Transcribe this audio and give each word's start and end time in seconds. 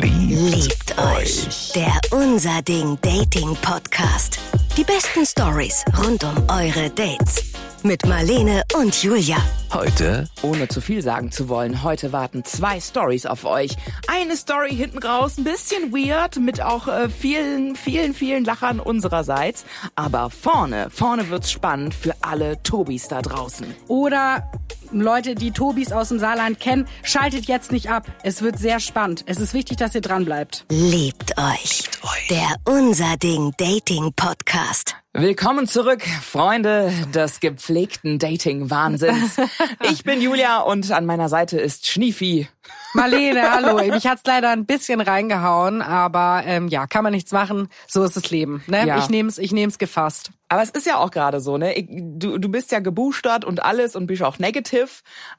Liebt 0.00 0.98
euch. 0.98 1.72
Der 1.74 1.92
Unser 2.12 2.62
Ding 2.62 2.96
Dating 3.02 3.54
Podcast. 3.56 4.38
Die 4.74 4.84
besten 4.84 5.26
Stories 5.26 5.84
rund 6.02 6.24
um 6.24 6.34
eure 6.48 6.88
Dates. 6.88 7.44
Mit 7.82 8.06
Marlene 8.06 8.62
und 8.74 9.02
Julia. 9.02 9.36
Heute 9.72 10.28
Ohne 10.42 10.68
zu 10.68 10.82
viel 10.82 11.00
sagen 11.00 11.32
zu 11.32 11.48
wollen, 11.48 11.82
heute 11.82 12.12
warten 12.12 12.44
zwei 12.44 12.78
Stories 12.78 13.24
auf 13.24 13.46
euch. 13.46 13.70
Eine 14.06 14.36
Story 14.36 14.74
hinten 14.74 14.98
raus, 14.98 15.38
ein 15.38 15.44
bisschen 15.44 15.92
weird, 15.92 16.36
mit 16.36 16.60
auch 16.60 16.88
äh, 16.88 17.08
vielen, 17.08 17.74
vielen, 17.74 18.12
vielen 18.12 18.44
Lachern 18.44 18.80
unsererseits. 18.80 19.64
Aber 19.94 20.28
vorne, 20.28 20.90
vorne 20.90 21.30
wird's 21.30 21.50
spannend 21.50 21.94
für 21.94 22.14
alle 22.20 22.62
Tobis 22.62 23.08
da 23.08 23.22
draußen. 23.22 23.66
Oder 23.88 24.50
Leute, 24.90 25.34
die 25.34 25.52
Tobis 25.52 25.90
aus 25.90 26.10
dem 26.10 26.18
Saarland 26.18 26.60
kennen, 26.60 26.86
schaltet 27.02 27.46
jetzt 27.46 27.72
nicht 27.72 27.88
ab. 27.88 28.06
Es 28.22 28.42
wird 28.42 28.58
sehr 28.58 28.78
spannend. 28.78 29.24
Es 29.26 29.40
ist 29.40 29.54
wichtig, 29.54 29.78
dass 29.78 29.94
ihr 29.94 30.02
dran 30.02 30.26
bleibt. 30.26 30.66
Liebt 30.70 31.38
euch. 31.38 31.84
Der 32.28 32.56
Unser 32.66 33.16
Ding 33.16 33.52
Dating 33.56 34.12
Podcast. 34.14 34.96
Willkommen 35.14 35.66
zurück, 35.66 36.02
Freunde 36.02 36.90
des 37.14 37.40
gepflegten 37.40 38.18
Dating-Wahnsinns. 38.18 39.36
Ich 39.90 40.04
bin 40.04 40.20
Julia 40.20 40.60
und 40.60 40.90
an 40.92 41.06
meiner 41.06 41.28
Seite 41.28 41.58
ist 41.58 41.86
Schniefi. 41.86 42.48
Marlene, 42.94 43.50
hallo. 43.50 43.82
Mich 43.92 44.06
hat's 44.06 44.22
leider 44.26 44.50
ein 44.50 44.66
bisschen 44.66 45.00
reingehauen, 45.00 45.80
aber 45.80 46.42
ähm, 46.44 46.68
ja, 46.68 46.86
kann 46.86 47.02
man 47.02 47.12
nichts 47.12 47.32
machen. 47.32 47.68
So 47.88 48.04
ist 48.04 48.16
das 48.16 48.30
Leben. 48.30 48.62
Ne? 48.66 48.86
Ja. 48.86 48.98
Ich 48.98 49.08
nehm's, 49.08 49.38
ich 49.38 49.52
nehm's 49.52 49.78
gefasst. 49.78 50.30
Aber 50.52 50.62
es 50.62 50.68
ist 50.68 50.84
ja 50.84 50.98
auch 50.98 51.10
gerade 51.10 51.40
so, 51.40 51.56
ne? 51.56 51.74
Du, 51.88 52.36
du 52.36 52.50
bist 52.50 52.72
ja 52.72 52.80
geboostert 52.80 53.46
und 53.46 53.62
alles 53.62 53.96
und 53.96 54.06
bist 54.06 54.22
auch 54.22 54.38
negative, 54.38 54.88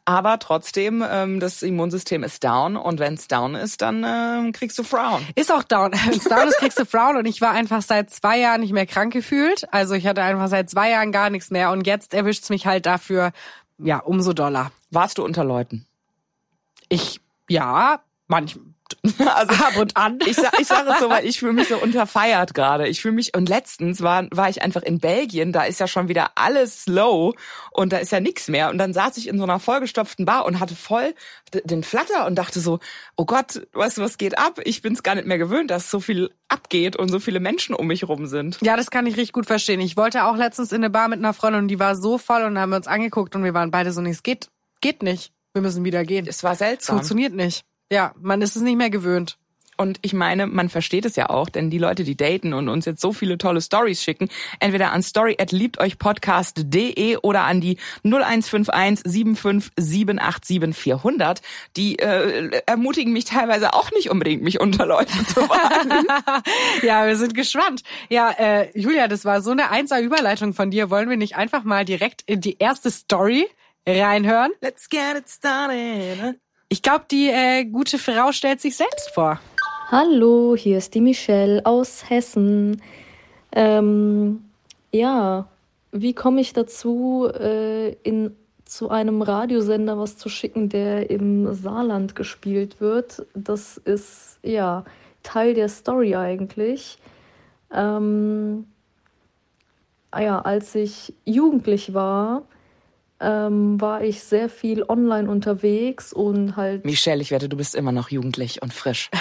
aber 0.05 0.39
trotzdem, 0.39 1.05
ähm, 1.07 1.39
das 1.39 1.61
Immunsystem 1.61 2.23
ist 2.23 2.43
down 2.43 2.75
und 2.75 2.99
wenn's 2.99 3.27
down 3.27 3.53
ist, 3.53 3.83
dann 3.83 4.03
ähm, 4.03 4.53
kriegst 4.53 4.79
du 4.79 4.83
Frown. 4.83 5.23
Ist 5.35 5.51
auch 5.51 5.61
down. 5.61 5.91
Wenn's 6.07 6.23
down 6.23 6.47
ist, 6.47 6.57
kriegst 6.57 6.79
du 6.79 6.85
Frauen 6.85 7.17
und 7.17 7.27
ich 7.27 7.41
war 7.41 7.51
einfach 7.51 7.83
seit 7.83 8.09
zwei 8.09 8.39
Jahren 8.39 8.61
nicht 8.61 8.73
mehr 8.73 8.87
krank 8.87 9.13
gefühlt. 9.13 9.71
Also 9.71 9.93
ich 9.93 10.07
hatte 10.07 10.23
einfach 10.23 10.47
seit 10.47 10.71
zwei 10.71 10.89
Jahren 10.89 11.11
gar 11.11 11.29
nichts 11.29 11.51
mehr 11.51 11.69
und 11.69 11.85
jetzt 11.85 12.15
erwischt's 12.15 12.49
mich 12.49 12.65
halt 12.65 12.87
dafür, 12.87 13.33
ja, 13.83 13.99
umso 13.99 14.33
doller. 14.33 14.71
Warst 14.91 15.17
du 15.17 15.23
unter 15.23 15.43
Leuten? 15.43 15.85
Ich, 16.89 17.19
ja, 17.49 18.01
manchmal. 18.27 18.72
Also 19.19 19.53
Ab 19.63 19.77
und 19.77 19.97
an. 19.97 20.19
Ich, 20.25 20.37
ich 20.59 20.67
sage 20.67 20.89
es 20.91 20.99
so, 20.99 21.09
weil 21.09 21.25
ich 21.25 21.39
fühle 21.39 21.53
mich 21.53 21.67
so 21.69 21.77
unterfeiert 21.77 22.53
gerade. 22.53 22.87
Ich 22.87 23.01
fühle 23.01 23.13
mich 23.15 23.35
und 23.35 23.49
letztens 23.49 24.01
war 24.01 24.27
war 24.31 24.49
ich 24.49 24.61
einfach 24.61 24.81
in 24.83 24.99
Belgien, 24.99 25.51
da 25.51 25.63
ist 25.63 25.79
ja 25.79 25.87
schon 25.87 26.07
wieder 26.07 26.31
alles 26.35 26.83
slow 26.83 27.33
und 27.71 27.93
da 27.93 27.97
ist 27.97 28.11
ja 28.11 28.19
nichts 28.19 28.47
mehr 28.47 28.69
und 28.69 28.77
dann 28.77 28.93
saß 28.93 29.17
ich 29.17 29.27
in 29.27 29.37
so 29.37 29.43
einer 29.43 29.59
vollgestopften 29.59 30.25
Bar 30.25 30.45
und 30.45 30.59
hatte 30.59 30.75
voll 30.75 31.13
den 31.65 31.83
Flatter 31.83 32.25
und 32.25 32.35
dachte 32.35 32.59
so, 32.59 32.79
oh 33.15 33.25
Gott, 33.25 33.61
weißt 33.73 33.97
du, 33.97 34.01
was 34.01 34.17
geht 34.17 34.37
ab? 34.37 34.59
Ich 34.63 34.81
bin's 34.81 35.03
gar 35.03 35.15
nicht 35.15 35.27
mehr 35.27 35.37
gewöhnt, 35.37 35.69
dass 35.71 35.89
so 35.91 35.99
viel 35.99 36.31
abgeht 36.47 36.95
und 36.95 37.09
so 37.09 37.19
viele 37.19 37.39
Menschen 37.39 37.75
um 37.75 37.87
mich 37.87 38.07
rum 38.07 38.25
sind. 38.27 38.57
Ja, 38.61 38.75
das 38.75 38.89
kann 38.91 39.05
ich 39.05 39.15
richtig 39.17 39.33
gut 39.33 39.45
verstehen. 39.45 39.79
Ich 39.81 39.97
wollte 39.97 40.25
auch 40.25 40.35
letztens 40.35 40.71
in 40.71 40.77
eine 40.77 40.89
Bar 40.89 41.07
mit 41.07 41.19
einer 41.19 41.33
Freundin 41.33 41.61
und 41.63 41.67
die 41.67 41.79
war 41.79 41.95
so 41.95 42.17
voll 42.17 42.43
und 42.43 42.57
haben 42.57 42.69
wir 42.71 42.77
uns 42.77 42.87
angeguckt 42.87 43.35
und 43.35 43.43
wir 43.43 43.53
waren 43.53 43.71
beide 43.71 43.91
so, 43.91 44.01
nee, 44.01 44.09
es 44.11 44.23
geht, 44.23 44.49
geht 44.81 45.03
nicht. 45.03 45.31
Wir 45.53 45.61
müssen 45.61 45.83
wieder 45.83 46.03
gehen. 46.03 46.25
Es 46.27 46.43
war 46.43 46.53
Es 46.53 46.57
seltsam. 46.59 46.95
funktioniert 46.97 47.33
nicht. 47.33 47.63
Ja, 47.93 48.13
man 48.19 48.41
ist 48.41 48.55
es 48.55 48.63
nicht 48.63 48.75
mehr 48.75 48.89
gewöhnt. 48.89 49.37
Und 49.77 49.99
ich 50.01 50.13
meine, 50.13 50.47
man 50.47 50.69
versteht 50.69 51.05
es 51.05 51.15
ja 51.15 51.29
auch, 51.29 51.47
denn 51.47 51.69
die 51.69 51.77
Leute, 51.77 52.03
die 52.03 52.17
daten 52.17 52.53
und 52.53 52.69
uns 52.69 52.85
jetzt 52.85 53.01
so 53.01 53.13
viele 53.13 53.37
tolle 53.37 53.61
Stories 53.61 54.01
schicken, 54.01 54.29
entweder 54.59 54.93
an 54.93 55.03
story@liebteuchpodcast.de 55.03 57.17
oder 57.17 57.43
an 57.43 57.61
die 57.61 57.77
0151 58.03 59.03
75787 59.05 60.75
400, 60.75 61.43
die 61.77 61.99
äh, 61.99 62.63
ermutigen 62.65 63.13
mich 63.13 63.25
teilweise 63.25 63.73
auch 63.73 63.91
nicht 63.91 64.09
unbedingt, 64.09 64.41
mich 64.41 64.59
unter 64.59 64.87
Leuten 64.87 65.27
zu 65.27 65.41
warten. 65.41 66.07
Ja, 66.81 67.05
wir 67.05 67.15
sind 67.15 67.35
gespannt. 67.35 67.83
Ja, 68.09 68.31
äh, 68.31 68.75
Julia, 68.77 69.07
das 69.07 69.23
war 69.25 69.41
so 69.41 69.51
eine 69.51 69.69
1 69.69 69.91
Überleitung 70.01 70.55
von 70.55 70.71
dir. 70.71 70.89
Wollen 70.89 71.07
wir 71.09 71.17
nicht 71.17 71.35
einfach 71.35 71.63
mal 71.63 71.85
direkt 71.85 72.23
in 72.25 72.41
die 72.41 72.57
erste 72.57 72.89
Story 72.89 73.45
reinhören? 73.87 74.51
Let's 74.61 74.89
get 74.89 75.15
it 75.17 75.29
started. 75.29 76.39
Ich 76.73 76.81
glaube, 76.81 77.05
die 77.11 77.29
äh, 77.29 77.65
gute 77.65 77.99
Frau 77.99 78.31
stellt 78.31 78.59
sich 78.59 78.75
selbst 78.75 79.11
vor. 79.11 79.39
Hallo, 79.91 80.55
hier 80.57 80.79
ist 80.79 80.95
die 80.95 81.01
Michelle 81.01 81.63
aus 81.67 82.09
Hessen. 82.09 82.81
Ähm, 83.51 84.43
ja, 84.91 85.47
wie 85.91 86.15
komme 86.15 86.41
ich 86.41 86.51
dazu, 86.53 87.29
äh, 87.31 87.91
in, 88.01 88.35
zu 88.65 88.89
einem 88.89 89.21
Radiosender 89.21 89.99
was 89.99 90.17
zu 90.17 90.29
schicken, 90.29 90.69
der 90.69 91.11
im 91.11 91.53
Saarland 91.53 92.15
gespielt 92.15 92.81
wird? 92.81 93.23
Das 93.35 93.77
ist 93.77 94.39
ja 94.41 94.83
Teil 95.21 95.53
der 95.53 95.69
Story 95.69 96.15
eigentlich. 96.15 96.97
Ähm, 97.71 98.65
ah 100.09 100.21
ja, 100.21 100.39
als 100.41 100.73
ich 100.73 101.13
jugendlich 101.23 101.93
war, 101.93 102.41
ähm, 103.23 103.79
war 103.81 104.03
ich 104.03 104.21
sehr 104.23 104.49
viel 104.49 104.83
online 104.87 105.29
unterwegs 105.29 106.11
und 106.13 106.55
halt 106.55 106.85
Michelle, 106.85 107.21
ich 107.21 107.31
wette, 107.31 107.47
du 107.49 107.57
bist 107.57 107.73
immer 107.75 107.91
noch 107.91 108.09
jugendlich 108.09 108.61
und 108.61 108.73
frisch. 108.73 109.09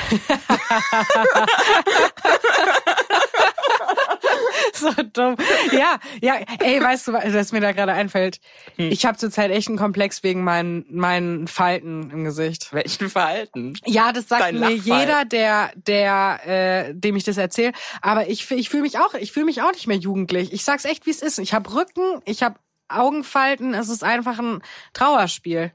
so 4.74 4.90
dumm. 5.12 5.36
Ja, 5.72 5.98
ja, 6.20 6.36
ey, 6.60 6.80
weißt 6.82 7.08
du, 7.08 7.12
was 7.12 7.52
mir 7.52 7.60
da 7.60 7.72
gerade 7.72 7.92
einfällt? 7.92 8.38
Ich 8.76 9.04
habe 9.06 9.16
zurzeit 9.18 9.50
echt 9.50 9.68
einen 9.68 9.78
Komplex 9.78 10.22
wegen 10.22 10.42
meinen, 10.44 10.84
meinen 10.90 11.46
Falten 11.46 12.10
im 12.10 12.24
Gesicht. 12.24 12.72
Welchen 12.72 13.08
Verhalten? 13.10 13.74
Ja, 13.86 14.12
das 14.12 14.28
sagt 14.28 14.42
Dein 14.42 14.58
mir 14.60 14.70
jeder, 14.74 15.24
der, 15.24 15.70
der, 15.76 16.40
äh, 16.88 16.94
dem 16.94 17.16
ich 17.16 17.24
das 17.24 17.36
erzähle. 17.36 17.72
Aber 18.00 18.28
ich, 18.28 18.44
fühl- 18.46 18.58
ich 18.58 18.68
fühle 18.70 18.82
mich 18.82 18.98
auch, 18.98 19.14
ich 19.14 19.32
fühle 19.32 19.46
mich 19.46 19.62
auch 19.62 19.72
nicht 19.72 19.86
mehr 19.86 19.96
jugendlich. 19.98 20.52
Ich 20.52 20.64
sag's 20.64 20.84
echt, 20.84 21.06
wie 21.06 21.10
es 21.10 21.22
ist. 21.22 21.38
Ich 21.38 21.54
habe 21.54 21.72
Rücken, 21.74 22.20
ich 22.24 22.42
habe 22.42 22.56
Augenfalten. 22.92 23.74
Es 23.74 23.88
ist 23.88 24.04
einfach 24.04 24.38
ein 24.38 24.62
Trauerspiel. 24.92 25.72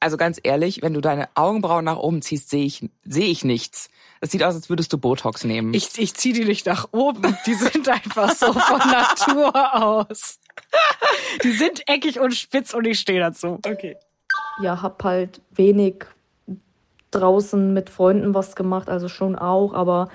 Also 0.00 0.16
ganz 0.16 0.40
ehrlich, 0.42 0.82
wenn 0.82 0.94
du 0.94 1.00
deine 1.00 1.28
Augenbrauen 1.34 1.84
nach 1.84 1.98
oben 1.98 2.22
ziehst, 2.22 2.48
sehe 2.48 2.64
ich, 2.64 2.88
sehe 3.04 3.26
ich 3.26 3.44
nichts. 3.44 3.90
Das 4.20 4.30
sieht 4.30 4.42
aus, 4.42 4.54
als 4.54 4.68
würdest 4.68 4.92
du 4.92 4.98
Botox 4.98 5.44
nehmen. 5.44 5.72
Ich, 5.74 5.98
ich 5.98 6.14
zieh 6.14 6.32
die 6.32 6.44
nicht 6.44 6.66
nach 6.66 6.88
oben. 6.92 7.36
Die 7.46 7.54
sind 7.54 7.88
einfach 7.88 8.30
so 8.34 8.52
von 8.52 8.78
Natur 8.90 9.74
aus. 9.74 10.40
Die 11.42 11.52
sind 11.52 11.88
eckig 11.88 12.20
und 12.20 12.34
spitz 12.34 12.74
und 12.74 12.86
ich 12.86 12.98
stehe 12.98 13.20
dazu. 13.20 13.58
Okay. 13.66 13.96
ja, 14.62 14.82
hab 14.82 15.02
halt 15.04 15.40
wenig 15.50 16.04
draußen 17.10 17.72
mit 17.72 17.90
Freunden 17.90 18.34
was 18.34 18.54
gemacht, 18.54 18.88
also 18.88 19.08
schon 19.08 19.36
auch, 19.36 19.74
aber 19.74 20.08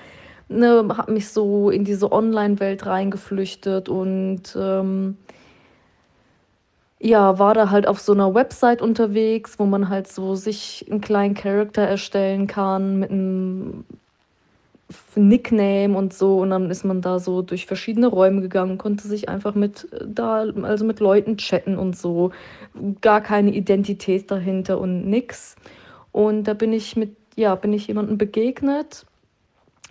ne, 0.48 0.86
hab 0.96 1.08
mich 1.08 1.28
so 1.28 1.70
in 1.70 1.84
diese 1.84 2.10
Online-Welt 2.10 2.86
reingeflüchtet 2.86 3.88
und 3.88 4.56
ähm, 4.58 5.18
ja, 6.98 7.38
war 7.38 7.54
da 7.54 7.70
halt 7.70 7.86
auf 7.86 8.00
so 8.00 8.12
einer 8.12 8.34
Website 8.34 8.80
unterwegs, 8.80 9.58
wo 9.58 9.66
man 9.66 9.88
halt 9.88 10.08
so 10.08 10.34
sich 10.34 10.86
einen 10.90 11.00
kleinen 11.00 11.34
Charakter 11.34 11.82
erstellen 11.82 12.46
kann 12.46 12.98
mit 12.98 13.10
einem 13.10 13.84
Nickname 15.14 15.96
und 15.96 16.14
so. 16.14 16.38
Und 16.38 16.50
dann 16.50 16.70
ist 16.70 16.84
man 16.84 17.02
da 17.02 17.18
so 17.18 17.42
durch 17.42 17.66
verschiedene 17.66 18.06
Räume 18.06 18.40
gegangen, 18.40 18.78
konnte 18.78 19.08
sich 19.08 19.28
einfach 19.28 19.54
mit 19.54 19.92
äh, 19.92 20.04
da 20.06 20.44
also 20.62 20.84
mit 20.84 21.00
Leuten 21.00 21.36
chatten 21.36 21.76
und 21.76 21.96
so, 21.96 22.32
gar 23.00 23.20
keine 23.20 23.52
Identität 23.52 24.30
dahinter 24.30 24.78
und 24.80 25.06
nix. 25.08 25.56
Und 26.12 26.44
da 26.44 26.54
bin 26.54 26.72
ich 26.72 26.96
mit 26.96 27.16
ja, 27.36 27.54
bin 27.54 27.74
ich 27.74 27.86
jemandem 27.86 28.16
begegnet, 28.16 29.04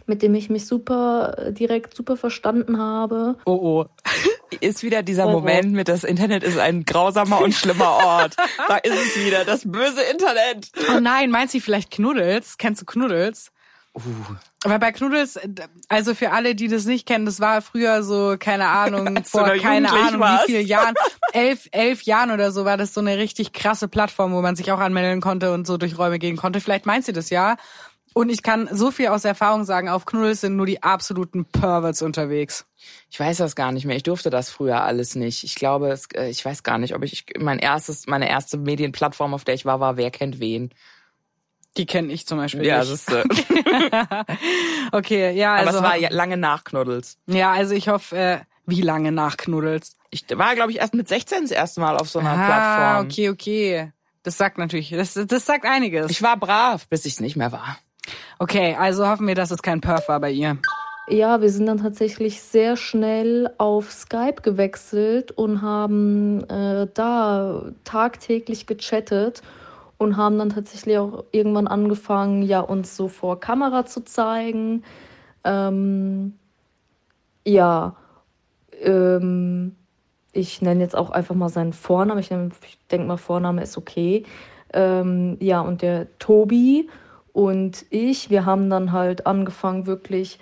mit 0.08 0.22
dem 0.22 0.36
ich 0.36 0.50
mich 0.50 0.68
super 0.68 1.36
äh, 1.38 1.52
direkt 1.54 1.96
super 1.96 2.18
verstanden 2.18 2.78
habe. 2.80 3.38
Oh 3.46 3.52
oh. 3.54 3.86
ist 4.62 4.84
wieder 4.84 5.04
dieser 5.04 5.28
Oh. 5.28 5.32
Moment 5.32 5.74
mit 5.74 5.88
das 5.88 6.04
Internet 6.04 6.44
ist 6.44 6.58
ein 6.58 6.86
grausamer 6.86 7.42
und 7.42 7.54
schlimmer 7.54 7.92
Ort. 7.92 8.36
Da 8.68 8.78
ist 8.78 8.94
es 8.94 9.26
wieder, 9.26 9.46
das 9.46 9.70
böse 9.70 10.02
Internet. 10.12 10.72
Oh 10.96 11.00
nein, 11.00 11.30
meinst 11.30 11.54
du 11.54 11.60
vielleicht 11.60 11.92
Knuddels? 11.92 12.58
Kennst 12.58 12.82
du 12.82 12.86
Knuddels? 12.86 13.52
Uh, 13.96 14.02
Aber 14.66 14.78
bei 14.80 14.92
Knuddels, 14.92 15.38
äh, 15.38 15.48
also 15.88 16.16
für 16.16 16.32
alle, 16.32 16.54
die 16.54 16.68
das 16.68 16.86
nicht 16.86 17.08
kennen, 17.08 17.26
das 17.26 17.40
war 17.40 17.62
früher 17.62 18.04
so, 18.04 18.36
keine 18.38 18.68
Ahnung, 18.68 19.24
vor 19.24 19.50
keine 19.58 19.90
Ahnung 19.92 20.20
warst. 20.20 20.48
wie 20.48 20.52
vielen 20.54 20.68
Jahren, 20.68 20.96
elf, 21.32 21.70
elf 21.72 22.02
Jahren 22.04 22.32
oder 22.32 22.52
so, 22.52 22.66
war 22.66 22.76
das 22.76 22.94
so 22.94 23.00
eine 23.00 23.18
richtig 23.18 23.54
krasse 23.54 23.88
Plattform, 23.88 24.34
wo 24.34 24.42
man 24.42 24.56
sich 24.58 24.72
auch 24.74 24.80
anmelden 24.80 25.22
konnte 25.22 25.54
und 25.54 25.66
so 25.66 25.78
durch 25.78 25.98
Räume 25.98 26.20
gehen 26.20 26.36
konnte. 26.36 26.60
Vielleicht 26.60 26.86
meinst 26.86 27.08
du 27.08 27.14
das 27.14 27.30
ja. 27.30 27.56
Und 28.18 28.30
ich 28.30 28.44
kann 28.44 28.70
so 28.72 28.92
viel 28.92 29.08
aus 29.10 29.26
Erfahrung 29.26 29.66
sagen, 29.66 29.90
auf 29.90 30.06
Knuddels 30.06 30.40
sind 30.40 30.56
nur 30.56 30.66
die 30.66 30.82
absoluten 30.82 31.44
Perverts 31.44 32.02
unterwegs. 32.02 32.66
ich 33.12 33.20
weiß 33.20 33.36
das 33.36 33.58
gar 33.58 33.74
nicht 33.74 33.84
mehr. 33.84 33.98
Ich 33.98 34.04
durfte 34.04 34.30
das 34.30 34.50
früher 34.50 34.84
alles 34.84 35.16
nicht. 35.16 35.44
Ich 35.44 35.56
glaube, 35.56 35.90
es, 35.90 36.06
äh, 36.16 36.30
ich 36.30 36.46
weiß 36.46 36.64
gar 36.64 36.78
nicht, 36.78 36.96
ob 36.96 37.04
ich 37.04 37.26
mein 37.38 37.60
erstes, 37.60 38.08
meine 38.08 38.30
erste 38.30 38.56
Medienplattform, 38.58 39.34
auf 39.34 39.44
der 39.44 39.56
ich 39.56 39.66
war, 39.66 39.82
war 39.82 39.98
Wer 39.98 40.12
kennt 40.12 40.40
wen. 40.40 40.70
Die 41.76 41.86
kenne 41.86 42.14
ich 42.14 42.26
zum 42.26 42.38
Beispiel 42.38 42.64
Ja, 42.64 42.80
nicht. 42.80 42.90
das 42.90 43.02
ist, 43.02 43.12
äh, 43.12 43.24
Okay, 44.94 45.32
ja, 45.32 45.56
aber 45.56 45.68
also, 45.68 45.80
es 45.80 45.84
war 45.84 45.98
ja 45.98 46.08
lange 46.10 46.38
nach 46.38 46.64
Knuddels. 46.64 47.18
ja, 47.28 47.52
also 47.52 47.76
ich 47.76 47.90
hoffe, 47.90 48.16
äh, 48.16 48.40
wie 48.66 48.82
lange 48.82 49.12
nach 49.12 49.36
Knuddels? 49.36 49.98
Ich 50.10 50.24
war, 50.32 50.56
glaube 50.56 50.72
ich, 50.72 50.78
erst 50.78 50.94
mit 50.94 51.10
16 51.10 51.42
das 51.42 51.52
erste 51.52 51.82
Mal 51.82 51.98
auf 51.98 52.10
so 52.10 52.20
einer 52.20 52.32
ah, 52.32 52.46
Plattform. 52.46 53.06
okay, 53.08 53.30
okay. 53.30 53.92
Das 54.24 54.38
sagt 54.38 54.58
natürlich, 54.58 54.92
das, 54.92 55.14
das 55.28 55.46
sagt 55.46 55.66
einiges. 55.66 56.10
Ich 56.10 56.22
war 56.22 56.38
brav, 56.38 56.88
bis 56.88 57.04
ich 57.06 57.16
es 57.16 57.20
nicht 57.20 57.36
mehr 57.36 57.52
war. 57.52 57.78
Okay, 58.40 58.76
also 58.80 59.08
hoffen 59.08 59.28
wir, 59.28 59.36
dass 59.36 59.52
es 59.52 59.62
kein 59.62 59.82
Perf 59.82 60.08
war 60.10 60.20
bei 60.20 60.32
ihr. 60.32 60.58
Ja, 61.08 61.42
wir 61.42 61.50
sind 61.50 61.68
dann 61.68 61.78
tatsächlich 61.78 62.42
sehr 62.42 62.78
schnell 62.78 63.52
auf 63.60 63.92
Skype 63.92 64.42
gewechselt 64.42 65.32
und 65.32 65.62
haben 65.62 66.44
äh, 66.50 66.88
da 66.94 67.66
tagtäglich 67.84 68.66
gechattet 68.66 69.44
und 69.98 70.18
haben 70.18 70.40
dann 70.40 70.50
tatsächlich 70.50 70.98
auch 70.98 71.26
irgendwann 71.32 71.68
angefangen, 71.68 72.42
ja, 72.42 72.60
uns 72.60 72.98
so 72.98 73.08
vor 73.08 73.40
Kamera 73.40 73.86
zu 73.86 74.04
zeigen. 74.04 74.84
Ähm, 75.44 76.34
ja, 77.46 77.96
ähm, 78.82 79.76
ich 80.34 80.62
nenne 80.62 80.82
jetzt 80.82 80.96
auch 80.96 81.12
einfach 81.12 81.36
mal 81.36 81.50
seinen 81.50 81.74
Vornamen. 81.74 82.20
Ich, 82.20 82.32
ich 82.32 82.80
denke 82.92 83.08
mal, 83.08 83.18
Vorname 83.18 83.62
ist 83.62 83.78
okay. 83.78 84.26
Ähm, 84.74 85.38
ja, 85.40 85.62
und 85.62 85.84
der 85.84 86.08
Tobi 86.18 86.90
und 87.36 87.86
ich, 87.90 88.30
wir 88.30 88.46
haben 88.46 88.70
dann 88.70 88.94
halt 88.94 89.28
angefangen, 89.28 89.88
wirklich 89.88 90.40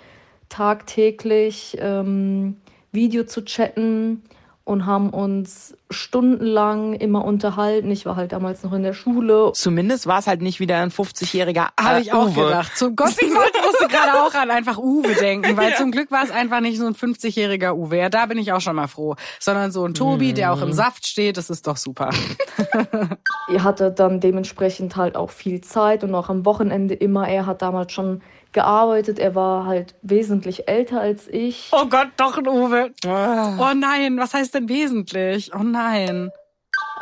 tagtäglich 0.48 1.76
ähm, 1.80 2.58
Video 2.92 3.24
zu 3.24 3.44
chatten 3.44 4.22
und 4.64 4.86
haben 4.86 5.10
uns 5.10 5.76
stundenlang 5.90 6.94
immer 6.94 7.24
unterhalten. 7.24 7.90
Ich 7.90 8.06
war 8.06 8.16
halt 8.16 8.32
damals 8.32 8.62
noch 8.62 8.72
in 8.72 8.82
der 8.82 8.94
Schule. 8.94 9.52
Zumindest 9.52 10.06
war 10.06 10.18
es 10.18 10.26
halt 10.26 10.40
nicht 10.40 10.58
wieder 10.58 10.78
ein 10.78 10.90
50-jähriger 10.90 11.66
äh, 11.78 11.82
Habe 11.82 12.00
ich 12.00 12.14
auch 12.14 12.28
Uwe. 12.28 12.46
gedacht. 12.46 12.76
Zum 12.76 12.96
Gott, 12.96 13.14
ich 13.20 13.28
musste 13.30 13.88
gerade 13.88 14.22
auch 14.22 14.32
an 14.34 14.50
einfach 14.50 14.78
Uwe 14.78 15.14
denken, 15.14 15.56
weil 15.58 15.70
ja. 15.72 15.76
zum 15.76 15.90
Glück 15.90 16.10
war 16.10 16.24
es 16.24 16.30
einfach 16.30 16.60
nicht 16.60 16.78
so 16.78 16.86
ein 16.86 16.94
50-jähriger 16.94 17.74
Uwe. 17.74 17.98
Ja, 17.98 18.08
da 18.08 18.24
bin 18.24 18.38
ich 18.38 18.52
auch 18.52 18.62
schon 18.62 18.76
mal 18.76 18.88
froh. 18.88 19.16
Sondern 19.38 19.70
so 19.70 19.84
ein 19.84 19.92
Tobi, 19.92 20.30
mhm. 20.30 20.34
der 20.36 20.52
auch 20.54 20.62
im 20.62 20.68
mhm. 20.68 20.74
Saft 20.74 21.06
steht, 21.06 21.36
das 21.36 21.50
ist 21.50 21.66
doch 21.66 21.76
super. 21.76 22.08
Ihr 23.52 23.62
hatte 23.64 23.90
dann 23.90 24.20
dementsprechend 24.20 24.96
halt 24.96 25.14
auch 25.14 25.30
viel 25.30 25.60
Zeit 25.60 26.04
und 26.04 26.14
auch 26.14 26.30
am 26.30 26.46
Wochenende 26.46 26.94
immer. 26.94 27.28
Er 27.28 27.44
hat 27.44 27.60
damals 27.60 27.92
schon 27.92 28.22
gearbeitet. 28.54 29.18
Er 29.18 29.34
war 29.34 29.66
halt 29.66 29.94
wesentlich 30.00 30.66
älter 30.68 31.00
als 31.00 31.28
ich. 31.28 31.70
Oh 31.72 31.86
Gott, 31.86 32.08
doch 32.16 32.38
ein 32.38 32.48
Uwe. 32.48 32.92
Ah. 33.06 33.56
Oh 33.58 33.74
nein, 33.74 34.16
was 34.16 34.32
heißt 34.32 34.54
denn 34.54 34.68
wesentlich? 34.70 35.50
Oh 35.54 35.62
nein. 35.62 36.30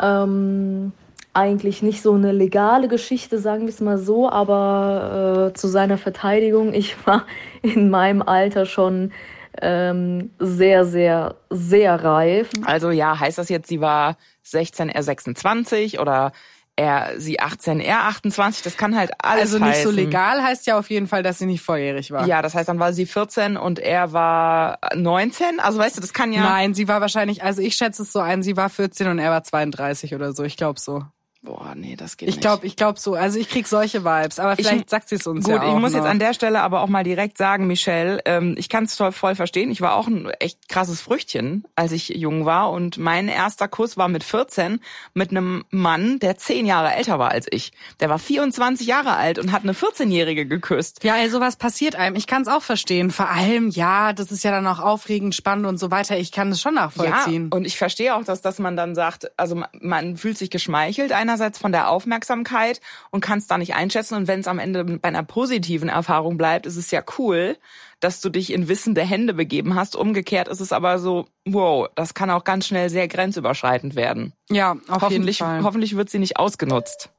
Ähm, 0.01 0.93
eigentlich 1.35 1.83
nicht 1.83 2.03
so 2.03 2.15
eine 2.15 2.33
legale 2.33 2.89
Geschichte, 2.89 3.39
sagen 3.39 3.63
wir 3.63 3.69
es 3.69 3.81
mal 3.81 3.99
so, 3.99 4.29
aber 4.29 5.51
äh, 5.51 5.55
zu 5.55 5.69
seiner 5.69 5.99
Verteidigung, 5.99 6.75
ich 6.75 7.07
war 7.07 7.27
in 7.63 7.91
meinem 7.91 8.23
Alter 8.23 8.67
schon 8.67 9.13
ähm, 9.61 10.31
sehr, 10.39 10.85
sehr, 10.85 11.37
sehr 11.51 12.03
reif. 12.03 12.51
Also 12.65 12.91
ja, 12.91 13.19
heißt 13.19 13.39
das 13.39 13.49
jetzt, 13.49 13.69
sie 13.69 13.81
war 13.81 14.17
16, 14.43 14.89
er 14.89 15.03
26 15.03 16.01
oder 16.01 16.33
er 16.77 17.21
sie 17.21 17.39
18, 17.39 17.81
er 17.81 18.05
28, 18.05 18.63
das 18.63 18.77
kann 18.77 18.97
halt 18.97 19.11
alles 19.23 19.53
Also 19.53 19.59
nicht 19.59 19.69
heißen. 19.75 19.85
so 19.85 19.91
legal 19.91 20.43
heißt 20.43 20.67
ja 20.67 20.79
auf 20.79 20.89
jeden 20.91 21.07
Fall, 21.07 21.23
dass 21.23 21.39
sie 21.39 21.47
nicht 21.47 21.63
volljährig 21.63 22.11
war. 22.11 22.27
Ja, 22.27 22.41
das 22.41 22.55
heißt, 22.55 22.69
dann 22.69 22.79
war 22.79 22.93
sie 22.93 23.07
14 23.07 23.57
und 23.57 23.79
er 23.79 24.13
war 24.13 24.79
19. 24.95 25.61
Also 25.61 25.79
weißt 25.79 25.99
du, 25.99 26.01
das 26.01 26.13
kann 26.13 26.33
ja. 26.33 26.41
Nein, 26.43 26.75
sie 26.75 26.89
war 26.89 27.01
wahrscheinlich, 27.01 27.43
also 27.43 27.61
ich 27.61 27.75
schätze 27.77 28.03
es 28.03 28.13
so 28.13 28.21
ein, 28.21 28.43
sie 28.43 28.57
war 28.57 28.71
14 28.71 29.09
und 29.09 29.19
er 29.19 29.31
war 29.31 29.43
32 29.43 30.15
oder 30.15 30.33
so. 30.33 30.45
Ich 30.45 30.57
glaube 30.57 30.81
so. 30.81 31.05
Boah, 31.45 31.75
nee, 31.75 31.97
das 31.97 32.17
geht 32.17 32.29
ich 32.29 32.37
nicht. 32.37 32.43
Glaub, 32.43 32.63
ich 32.63 32.77
glaube 32.77 33.01
so. 33.01 33.15
Also 33.15 33.37
ich 33.37 33.49
krieg 33.49 33.67
solche 33.67 34.05
Vibes, 34.05 34.39
aber 34.39 34.55
vielleicht 34.55 34.85
ich, 34.85 34.91
sagt 34.91 35.09
sie 35.09 35.17
es 35.17 35.27
uns 35.27 35.45
gut, 35.45 35.55
ja 35.55 35.63
auch 35.63 35.75
ich 35.75 35.81
muss 35.81 35.91
noch. 35.91 35.99
jetzt 35.99 36.09
an 36.09 36.21
der 36.21 36.35
Stelle 36.35 36.61
aber 36.61 36.83
auch 36.83 36.89
mal 36.89 37.03
direkt 37.03 37.37
sagen, 37.37 37.67
Michelle, 37.67 38.21
ähm, 38.27 38.55
ich 38.57 38.69
kann 38.69 38.85
es 38.85 38.95
voll, 38.95 39.11
voll 39.11 39.35
verstehen. 39.35 39.73
Ich 39.73 39.81
war 39.81 39.97
auch 39.97 40.07
ein 40.07 40.31
echt 40.39 40.69
krasses 40.69 41.01
Früchtchen, 41.01 41.65
als 41.75 41.91
ich 41.91 42.11
jung 42.11 42.45
war. 42.45 42.71
Und 42.71 42.97
mein 42.97 43.27
erster 43.27 43.67
Kuss 43.67 43.97
war 43.97 44.07
mit 44.07 44.23
14 44.23 44.79
mit 45.15 45.31
einem 45.31 45.65
Mann, 45.71 46.21
der 46.21 46.37
zehn 46.37 46.65
Jahre 46.65 46.95
älter 46.95 47.19
war 47.19 47.33
als 47.33 47.47
ich. 47.51 47.73
Der 47.99 48.09
war 48.09 48.21
24 48.21 48.87
Jahre 48.87 49.17
alt 49.17 49.41
und 49.41 49.51
hat 49.51 49.65
eine 49.65 49.73
14-Jährige 49.73 50.47
geküsst. 50.47 51.03
Ja, 51.03 51.17
ey, 51.17 51.29
sowas 51.29 51.57
passiert 51.57 51.97
einem. 51.97 52.15
Ich 52.15 52.29
kann 52.29 52.43
es 52.43 52.49
auch 52.49 52.63
verstehen. 52.63 53.11
Vor 53.11 53.29
allem, 53.29 53.69
ja, 53.71 54.13
das 54.13 54.31
ist 54.31 54.45
ja 54.45 54.53
dann 54.53 54.67
auch 54.69 54.79
aufregend, 54.79 55.35
spannend 55.35 55.67
und 55.67 55.79
so 55.79 55.91
weiter. 55.91 56.17
Ich 56.17 56.31
kann 56.31 56.53
es 56.53 56.61
schon 56.61 56.75
nachvollziehen. 56.75 57.51
Ja, 57.51 57.57
und 57.57 57.65
ich 57.65 57.77
verstehe 57.77 58.15
auch, 58.15 58.23
dass, 58.23 58.43
dass 58.43 58.61
man 58.61 58.77
dann 58.77 58.95
sagt, 58.95 59.33
also 59.37 59.61
man 59.81 60.17
fühlt 60.17 60.39
sich 60.39 60.49
geschmeichelt 60.51 61.11
einerseits 61.33 61.59
von 61.59 61.73
der 61.73 61.89
Aufmerksamkeit 61.89 62.81
und 63.11 63.23
kannst 63.23 63.51
da 63.51 63.57
nicht 63.57 63.75
einschätzen. 63.75 64.17
Und 64.17 64.29
wenn 64.29 64.41
es 64.41 64.49
am 64.49 64.59
Ende 64.59 64.85
bei 64.85 65.09
einer 65.09 65.23
positiven 65.23 65.89
Erfahrung 65.89 66.37
bleibt, 66.37 66.67
ist 66.67 66.77
es 66.77 66.91
ja 66.91 67.03
cool, 67.19 67.57
dass 68.01 68.21
du 68.21 68.29
dich 68.29 68.53
in 68.53 68.69
wissende 68.69 69.01
Hände 69.01 69.33
begeben 69.33 69.75
hast. 69.75 69.97
Umgekehrt 69.97 70.49
ist 70.49 70.61
es 70.61 70.73
aber 70.73 70.99
so, 70.99 71.27
wow, 71.47 71.89
das 71.95 72.13
kann 72.15 72.31
auch 72.31 72.45
ganz 72.45 72.67
schnell 72.67 72.91
sehr 72.91 73.09
grenzüberschreitend 73.09 73.97
werden. 73.97 74.35
Ja, 74.51 74.77
auf 74.89 75.03
hoffentlich, 75.03 75.39
jeden 75.39 75.51
Fall. 75.51 75.63
Hoffentlich 75.65 75.97
wird 75.97 76.11
sie 76.11 76.19
nicht 76.19 76.37
ausgenutzt. 76.37 77.11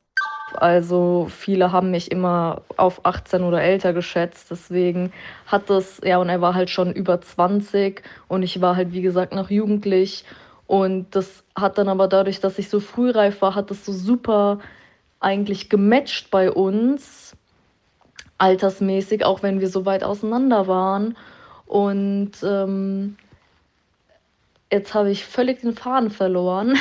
Also 0.56 1.31
viele 1.36 1.71
haben 1.71 1.89
mich 1.89 2.12
immer 2.12 2.62
auf 2.77 3.06
18 3.06 3.42
oder 3.42 3.63
älter 3.63 3.94
geschätzt. 3.94 4.51
Deswegen 4.51 5.12
hat 5.48 5.71
das, 5.71 6.00
ja, 6.04 6.19
und 6.19 6.30
er 6.30 6.42
war 6.42 6.54
halt 6.54 6.69
schon 6.69 6.94
über 6.94 7.19
20 7.19 8.04
und 8.27 8.44
ich 8.44 8.62
war 8.62 8.75
halt, 8.75 8.94
wie 8.94 9.01
gesagt, 9.01 9.33
noch 9.33 9.50
jugendlich. 9.50 10.25
Und 10.68 11.15
das 11.15 11.44
hat 11.56 11.77
dann 11.77 11.89
aber 11.89 12.07
dadurch, 12.07 12.39
dass 12.39 12.57
ich 12.57 12.69
so 12.69 12.80
frühreif 12.80 13.42
war, 13.42 13.56
hat 13.56 13.69
das 13.69 13.86
so 13.86 13.92
super 13.92 14.60
eigentlich 15.19 15.69
gematcht 15.69 16.31
bei 16.31 16.51
uns, 16.51 17.36
altersmäßig, 18.38 19.25
auch 19.25 19.44
wenn 19.44 19.60
wir 19.60 19.69
so 19.69 19.86
weit 19.86 20.04
auseinander 20.04 20.68
waren. 20.68 21.18
Und 21.65 22.31
ähm, 22.44 23.18
jetzt 24.71 24.94
habe 24.94 25.12
ich 25.12 25.25
völlig 25.25 25.62
den 25.62 25.75
Faden 25.75 26.12
verloren. 26.12 26.77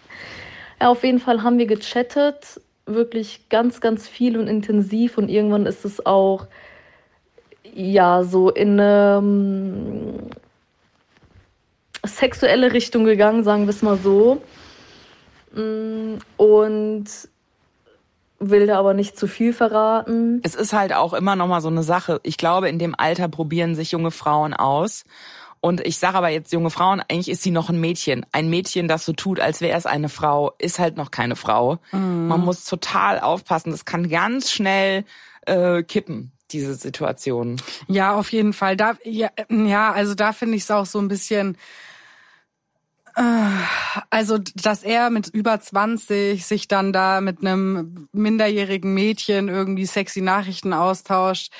ja, 0.80 0.88
auf 0.88 1.04
jeden 1.04 1.20
Fall 1.20 1.42
haben 1.42 1.58
wir 1.58 1.66
gechattet, 1.66 2.60
wirklich 2.86 3.48
ganz, 3.48 3.80
ganz 3.80 4.08
viel 4.08 4.38
und 4.38 4.48
intensiv. 4.48 5.18
Und 5.18 5.28
irgendwann 5.28 5.66
ist 5.66 5.84
es 5.84 6.04
auch, 6.04 6.46
ja, 7.62 8.24
so 8.24 8.50
in 8.50 8.80
eine 8.80 9.18
ähm, 9.18 10.30
sexuelle 12.08 12.72
Richtung 12.72 13.04
gegangen, 13.04 13.44
sagen 13.44 13.64
wir 13.66 13.70
es 13.70 13.82
mal 13.82 13.98
so. 13.98 14.42
Mm, 15.54 16.18
und 16.36 17.06
will 18.40 18.66
da 18.66 18.78
aber 18.78 18.94
nicht 18.94 19.18
zu 19.18 19.26
viel 19.26 19.52
verraten. 19.52 20.40
Es 20.44 20.54
ist 20.54 20.72
halt 20.72 20.92
auch 20.92 21.12
immer 21.12 21.36
noch 21.36 21.48
mal 21.48 21.60
so 21.60 21.68
eine 21.68 21.82
Sache. 21.82 22.20
Ich 22.22 22.36
glaube, 22.36 22.68
in 22.68 22.78
dem 22.78 22.94
Alter 22.96 23.28
probieren 23.28 23.74
sich 23.74 23.92
junge 23.92 24.10
Frauen 24.10 24.54
aus. 24.54 25.04
Und 25.60 25.84
ich 25.84 25.98
sage 25.98 26.16
aber 26.16 26.28
jetzt 26.28 26.52
junge 26.52 26.70
Frauen, 26.70 27.02
eigentlich 27.08 27.28
ist 27.28 27.42
sie 27.42 27.50
noch 27.50 27.68
ein 27.68 27.80
Mädchen. 27.80 28.24
Ein 28.30 28.48
Mädchen, 28.48 28.86
das 28.86 29.04
so 29.04 29.12
tut, 29.12 29.40
als 29.40 29.60
wäre 29.60 29.76
es 29.76 29.86
eine 29.86 30.08
Frau, 30.08 30.52
ist 30.58 30.78
halt 30.78 30.96
noch 30.96 31.10
keine 31.10 31.34
Frau. 31.34 31.78
Mhm. 31.90 32.28
Man 32.28 32.40
muss 32.44 32.64
total 32.64 33.18
aufpassen. 33.18 33.72
Das 33.72 33.84
kann 33.84 34.08
ganz 34.08 34.52
schnell 34.52 35.04
äh, 35.46 35.82
kippen 35.82 36.30
diese 36.52 36.74
Situation. 36.74 37.60
Ja, 37.88 38.14
auf 38.14 38.32
jeden 38.32 38.52
Fall. 38.52 38.76
Da, 38.76 38.94
ja, 39.04 39.30
ja 39.50 39.92
also 39.92 40.14
da 40.14 40.32
finde 40.32 40.56
ich 40.56 40.62
es 40.62 40.70
auch 40.70 40.86
so 40.86 40.98
ein 40.98 41.08
bisschen 41.08 41.56
also, 44.10 44.38
dass 44.54 44.82
er 44.82 45.10
mit 45.10 45.28
über 45.28 45.60
20 45.60 46.46
sich 46.46 46.68
dann 46.68 46.92
da 46.92 47.20
mit 47.20 47.40
einem 47.40 48.08
minderjährigen 48.12 48.94
Mädchen 48.94 49.48
irgendwie 49.48 49.86
sexy 49.86 50.20
Nachrichten 50.20 50.72
austauscht. 50.72 51.52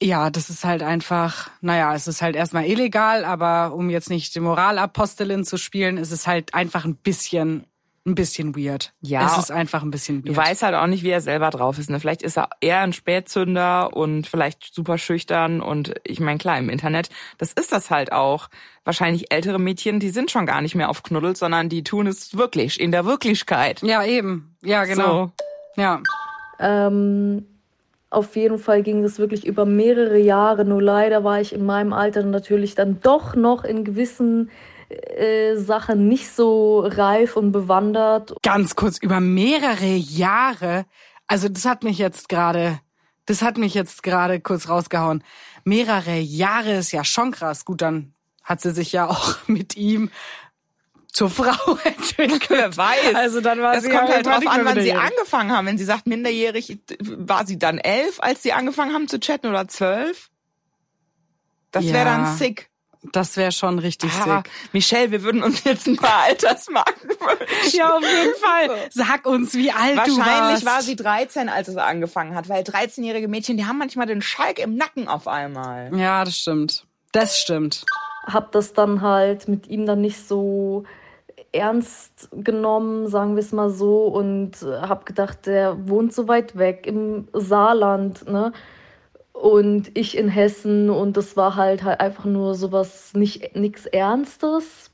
Ja, 0.00 0.30
das 0.30 0.50
ist 0.50 0.64
halt 0.64 0.82
einfach, 0.82 1.50
naja, 1.60 1.92
es 1.94 2.06
ist 2.06 2.22
halt 2.22 2.36
erstmal 2.36 2.66
illegal, 2.66 3.24
aber 3.24 3.74
um 3.74 3.90
jetzt 3.90 4.10
nicht 4.10 4.34
die 4.34 4.40
Moralapostelin 4.40 5.44
zu 5.44 5.56
spielen, 5.56 5.96
ist 5.96 6.12
es 6.12 6.28
halt 6.28 6.54
einfach 6.54 6.84
ein 6.84 6.94
bisschen 6.94 7.66
ein 8.08 8.14
bisschen 8.14 8.56
weird. 8.56 8.92
Ja. 9.00 9.26
Es 9.26 9.38
ist 9.38 9.50
einfach 9.50 9.82
ein 9.82 9.90
bisschen 9.90 10.24
weird. 10.24 10.28
Du 10.28 10.36
weißt 10.36 10.62
halt 10.62 10.74
auch 10.74 10.86
nicht, 10.86 11.02
wie 11.02 11.10
er 11.10 11.20
selber 11.20 11.50
drauf 11.50 11.78
ist. 11.78 11.90
Ne? 11.90 12.00
Vielleicht 12.00 12.22
ist 12.22 12.36
er 12.36 12.50
eher 12.60 12.80
ein 12.80 12.92
Spätzünder 12.92 13.96
und 13.96 14.26
vielleicht 14.26 14.74
super 14.74 14.98
schüchtern 14.98 15.60
und 15.60 15.94
ich 16.04 16.20
meine, 16.20 16.38
klar, 16.38 16.58
im 16.58 16.68
Internet, 16.68 17.10
das 17.38 17.52
ist 17.52 17.72
das 17.72 17.90
halt 17.90 18.12
auch. 18.12 18.48
Wahrscheinlich 18.84 19.32
ältere 19.32 19.58
Mädchen, 19.58 20.00
die 20.00 20.10
sind 20.10 20.30
schon 20.30 20.46
gar 20.46 20.62
nicht 20.62 20.74
mehr 20.74 20.88
auf 20.88 21.02
Knuddel, 21.02 21.36
sondern 21.36 21.68
die 21.68 21.84
tun 21.84 22.06
es 22.06 22.36
wirklich, 22.36 22.80
in 22.80 22.90
der 22.90 23.04
Wirklichkeit. 23.04 23.82
Ja, 23.82 24.04
eben. 24.04 24.56
Ja, 24.62 24.84
genau. 24.84 25.32
So. 25.76 25.82
Ja. 25.82 26.02
Ähm, 26.58 27.46
auf 28.10 28.36
jeden 28.36 28.58
Fall 28.58 28.82
ging 28.82 29.04
es 29.04 29.18
wirklich 29.18 29.46
über 29.46 29.66
mehrere 29.66 30.18
Jahre. 30.18 30.64
Nur 30.64 30.82
leider 30.82 31.24
war 31.24 31.40
ich 31.40 31.52
in 31.52 31.66
meinem 31.66 31.92
Alter 31.92 32.22
natürlich 32.22 32.74
dann 32.74 33.00
doch 33.02 33.36
noch 33.36 33.64
in 33.64 33.84
gewissen 33.84 34.50
äh, 34.88 35.56
Sachen 35.56 36.08
nicht 36.08 36.30
so 36.30 36.80
reif 36.80 37.36
und 37.36 37.52
bewandert. 37.52 38.34
Ganz 38.42 38.74
kurz, 38.74 38.98
über 38.98 39.20
mehrere 39.20 39.94
Jahre. 39.94 40.86
Also 41.26 41.48
das 41.48 41.64
hat 41.64 41.84
mich 41.84 41.98
jetzt 41.98 42.28
gerade, 42.28 42.80
das 43.26 43.42
hat 43.42 43.58
mich 43.58 43.74
jetzt 43.74 44.02
gerade 44.02 44.40
kurz 44.40 44.68
rausgehauen. 44.68 45.22
Mehrere 45.64 46.18
Jahre 46.18 46.76
ist 46.76 46.92
ja 46.92 47.04
schon 47.04 47.32
krass. 47.32 47.64
Gut, 47.64 47.82
dann 47.82 48.14
hat 48.42 48.62
sie 48.62 48.72
sich 48.72 48.92
ja 48.92 49.08
auch 49.08 49.36
mit 49.46 49.76
ihm 49.76 50.10
zur 51.12 51.28
Frau 51.30 51.76
entwickelt. 51.84 52.48
Wer 52.48 52.76
weiß. 52.76 53.14
Also 53.14 53.40
dann 53.40 53.60
war 53.60 53.74
es 53.74 53.84
sie 53.84 53.90
kommt 53.90 54.08
halt 54.08 54.24
drauf 54.24 54.46
an, 54.46 54.64
wann 54.64 54.80
sie 54.80 54.94
angefangen 54.94 55.52
haben. 55.52 55.66
Wenn 55.66 55.78
sie 55.78 55.84
sagt 55.84 56.06
minderjährig, 56.06 56.78
war 57.00 57.46
sie 57.46 57.58
dann 57.58 57.78
elf, 57.78 58.20
als 58.20 58.42
sie 58.42 58.52
angefangen 58.52 58.94
haben 58.94 59.08
zu 59.08 59.20
chatten 59.20 59.48
oder 59.48 59.68
zwölf? 59.68 60.30
Das 61.72 61.84
ja. 61.84 61.92
wäre 61.92 62.04
dann 62.06 62.36
sick. 62.36 62.67
Das 63.12 63.36
wäre 63.36 63.52
schon 63.52 63.78
richtig 63.78 64.10
Ah, 64.24 64.38
sick. 64.42 64.50
Michelle, 64.72 65.10
wir 65.12 65.22
würden 65.22 65.42
uns 65.42 65.62
jetzt 65.64 65.86
ein 65.86 65.96
paar 65.96 66.24
Altersmarken 66.24 67.08
wünschen. 67.10 67.48
Ja, 67.78 67.96
auf 67.96 68.02
jeden 68.02 68.34
Fall. 68.36 68.88
Sag 68.90 69.24
uns, 69.26 69.54
wie 69.54 69.70
alt 69.70 69.92
du 70.06 70.16
Wahrscheinlich 70.16 70.64
warst. 70.64 70.66
war 70.66 70.82
sie 70.82 70.96
13, 70.96 71.48
als 71.48 71.68
es 71.68 71.76
angefangen 71.76 72.34
hat, 72.34 72.48
weil 72.48 72.62
13-jährige 72.64 73.28
Mädchen, 73.28 73.56
die 73.56 73.66
haben 73.66 73.78
manchmal 73.78 74.06
den 74.06 74.20
Schalk 74.22 74.58
im 74.58 74.76
Nacken 74.76 75.06
auf 75.08 75.28
einmal. 75.28 75.96
Ja, 75.96 76.24
das 76.24 76.36
stimmt. 76.38 76.84
Das 77.12 77.38
stimmt. 77.38 77.84
Hab 78.26 78.52
das 78.52 78.72
dann 78.72 79.00
halt 79.00 79.48
mit 79.48 79.68
ihm 79.68 79.86
dann 79.86 80.00
nicht 80.00 80.26
so 80.26 80.84
ernst 81.52 82.28
genommen, 82.32 83.08
sagen 83.08 83.36
wir 83.36 83.42
es 83.42 83.52
mal 83.52 83.70
so, 83.70 84.06
und 84.06 84.62
äh, 84.62 84.80
hab 84.82 85.06
gedacht, 85.06 85.46
der 85.46 85.88
wohnt 85.88 86.12
so 86.12 86.28
weit 86.28 86.58
weg 86.58 86.84
im 86.86 87.28
Saarland, 87.32 88.28
ne? 88.28 88.52
Und 89.40 89.96
ich 89.96 90.16
in 90.16 90.28
Hessen 90.28 90.90
und 90.90 91.16
das 91.16 91.36
war 91.36 91.54
halt 91.54 91.84
halt 91.84 92.00
einfach 92.00 92.24
nur 92.24 92.56
sowas 92.56 93.12
nicht 93.14 93.54
nichts 93.54 93.86
Ernstes. 93.86 94.90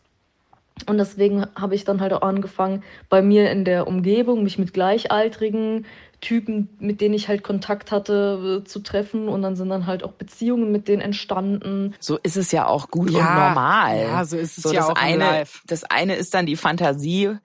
Und 0.86 0.98
deswegen 0.98 1.46
habe 1.54 1.74
ich 1.74 1.84
dann 1.84 2.00
halt 2.00 2.12
auch 2.12 2.20
angefangen, 2.22 2.82
bei 3.08 3.22
mir 3.22 3.50
in 3.50 3.64
der 3.64 3.86
Umgebung 3.86 4.42
mich 4.42 4.58
mit 4.58 4.74
gleichaltrigen 4.74 5.86
Typen, 6.20 6.68
mit 6.78 7.00
denen 7.00 7.14
ich 7.14 7.28
halt 7.28 7.42
Kontakt 7.42 7.90
hatte, 7.90 8.60
äh, 8.62 8.68
zu 8.68 8.80
treffen. 8.80 9.28
Und 9.28 9.42
dann 9.42 9.56
sind 9.56 9.70
dann 9.70 9.86
halt 9.86 10.04
auch 10.04 10.12
Beziehungen 10.12 10.72
mit 10.72 10.88
denen 10.88 11.00
entstanden. 11.00 11.94
So 12.00 12.18
ist 12.22 12.36
es 12.36 12.52
ja 12.52 12.66
auch 12.66 12.90
gut 12.90 13.10
Ja, 13.12 13.18
und 13.20 13.34
normal. 13.34 13.98
ja, 13.98 14.24
so 14.24 14.36
ist 14.36 14.58
es 14.58 14.64
ja 14.64 14.80
das 14.80 14.86
auch 14.90 14.96
im 14.96 14.96
eine, 14.96 15.24
Life. 15.24 15.60
Das 15.66 15.84
eine 15.84 16.16
ist 16.16 16.34
dann 16.34 16.44
die 16.44 16.56
Fantasie, 16.56 17.36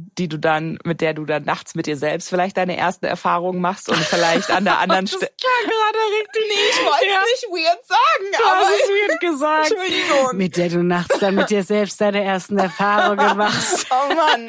die 0.00 0.28
du 0.28 0.38
dann, 0.38 0.78
mit 0.84 1.00
der 1.00 1.12
du 1.12 1.24
dann 1.24 1.42
nachts 1.42 1.74
mit 1.74 1.86
dir 1.86 1.96
selbst 1.96 2.28
vielleicht 2.28 2.56
deine 2.56 2.76
ersten 2.76 3.06
Erfahrungen 3.06 3.60
machst 3.60 3.88
und 3.88 3.98
vielleicht 3.98 4.48
an 4.50 4.64
der 4.64 4.78
anderen 4.80 5.06
Stelle. 5.08 5.28
klang 5.40 5.70
gerade 5.70 5.98
richtig. 6.20 6.42
Nee, 6.48 6.70
ich 6.70 6.84
wollte 6.84 7.06
Ja. 7.06 7.20
nicht 7.20 7.46
weird 7.66 7.86
sagen, 7.86 8.32
Du 8.38 8.44
hast 8.44 8.82
es 8.82 8.88
weird 8.88 9.20
gesagt. 9.20 9.70
Entschuldigung. 9.72 10.36
Mit 10.36 10.56
der 10.56 10.68
du 10.68 10.82
nachts 10.84 11.18
dann 11.18 11.34
mit 11.34 11.50
dir 11.50 11.64
selbst 11.64 12.00
deine 12.00 12.22
ersten 12.22 12.58
Erfahrungen 12.58 13.36
machst. 13.36 13.86
Oh 13.90 14.14
Mann. 14.14 14.48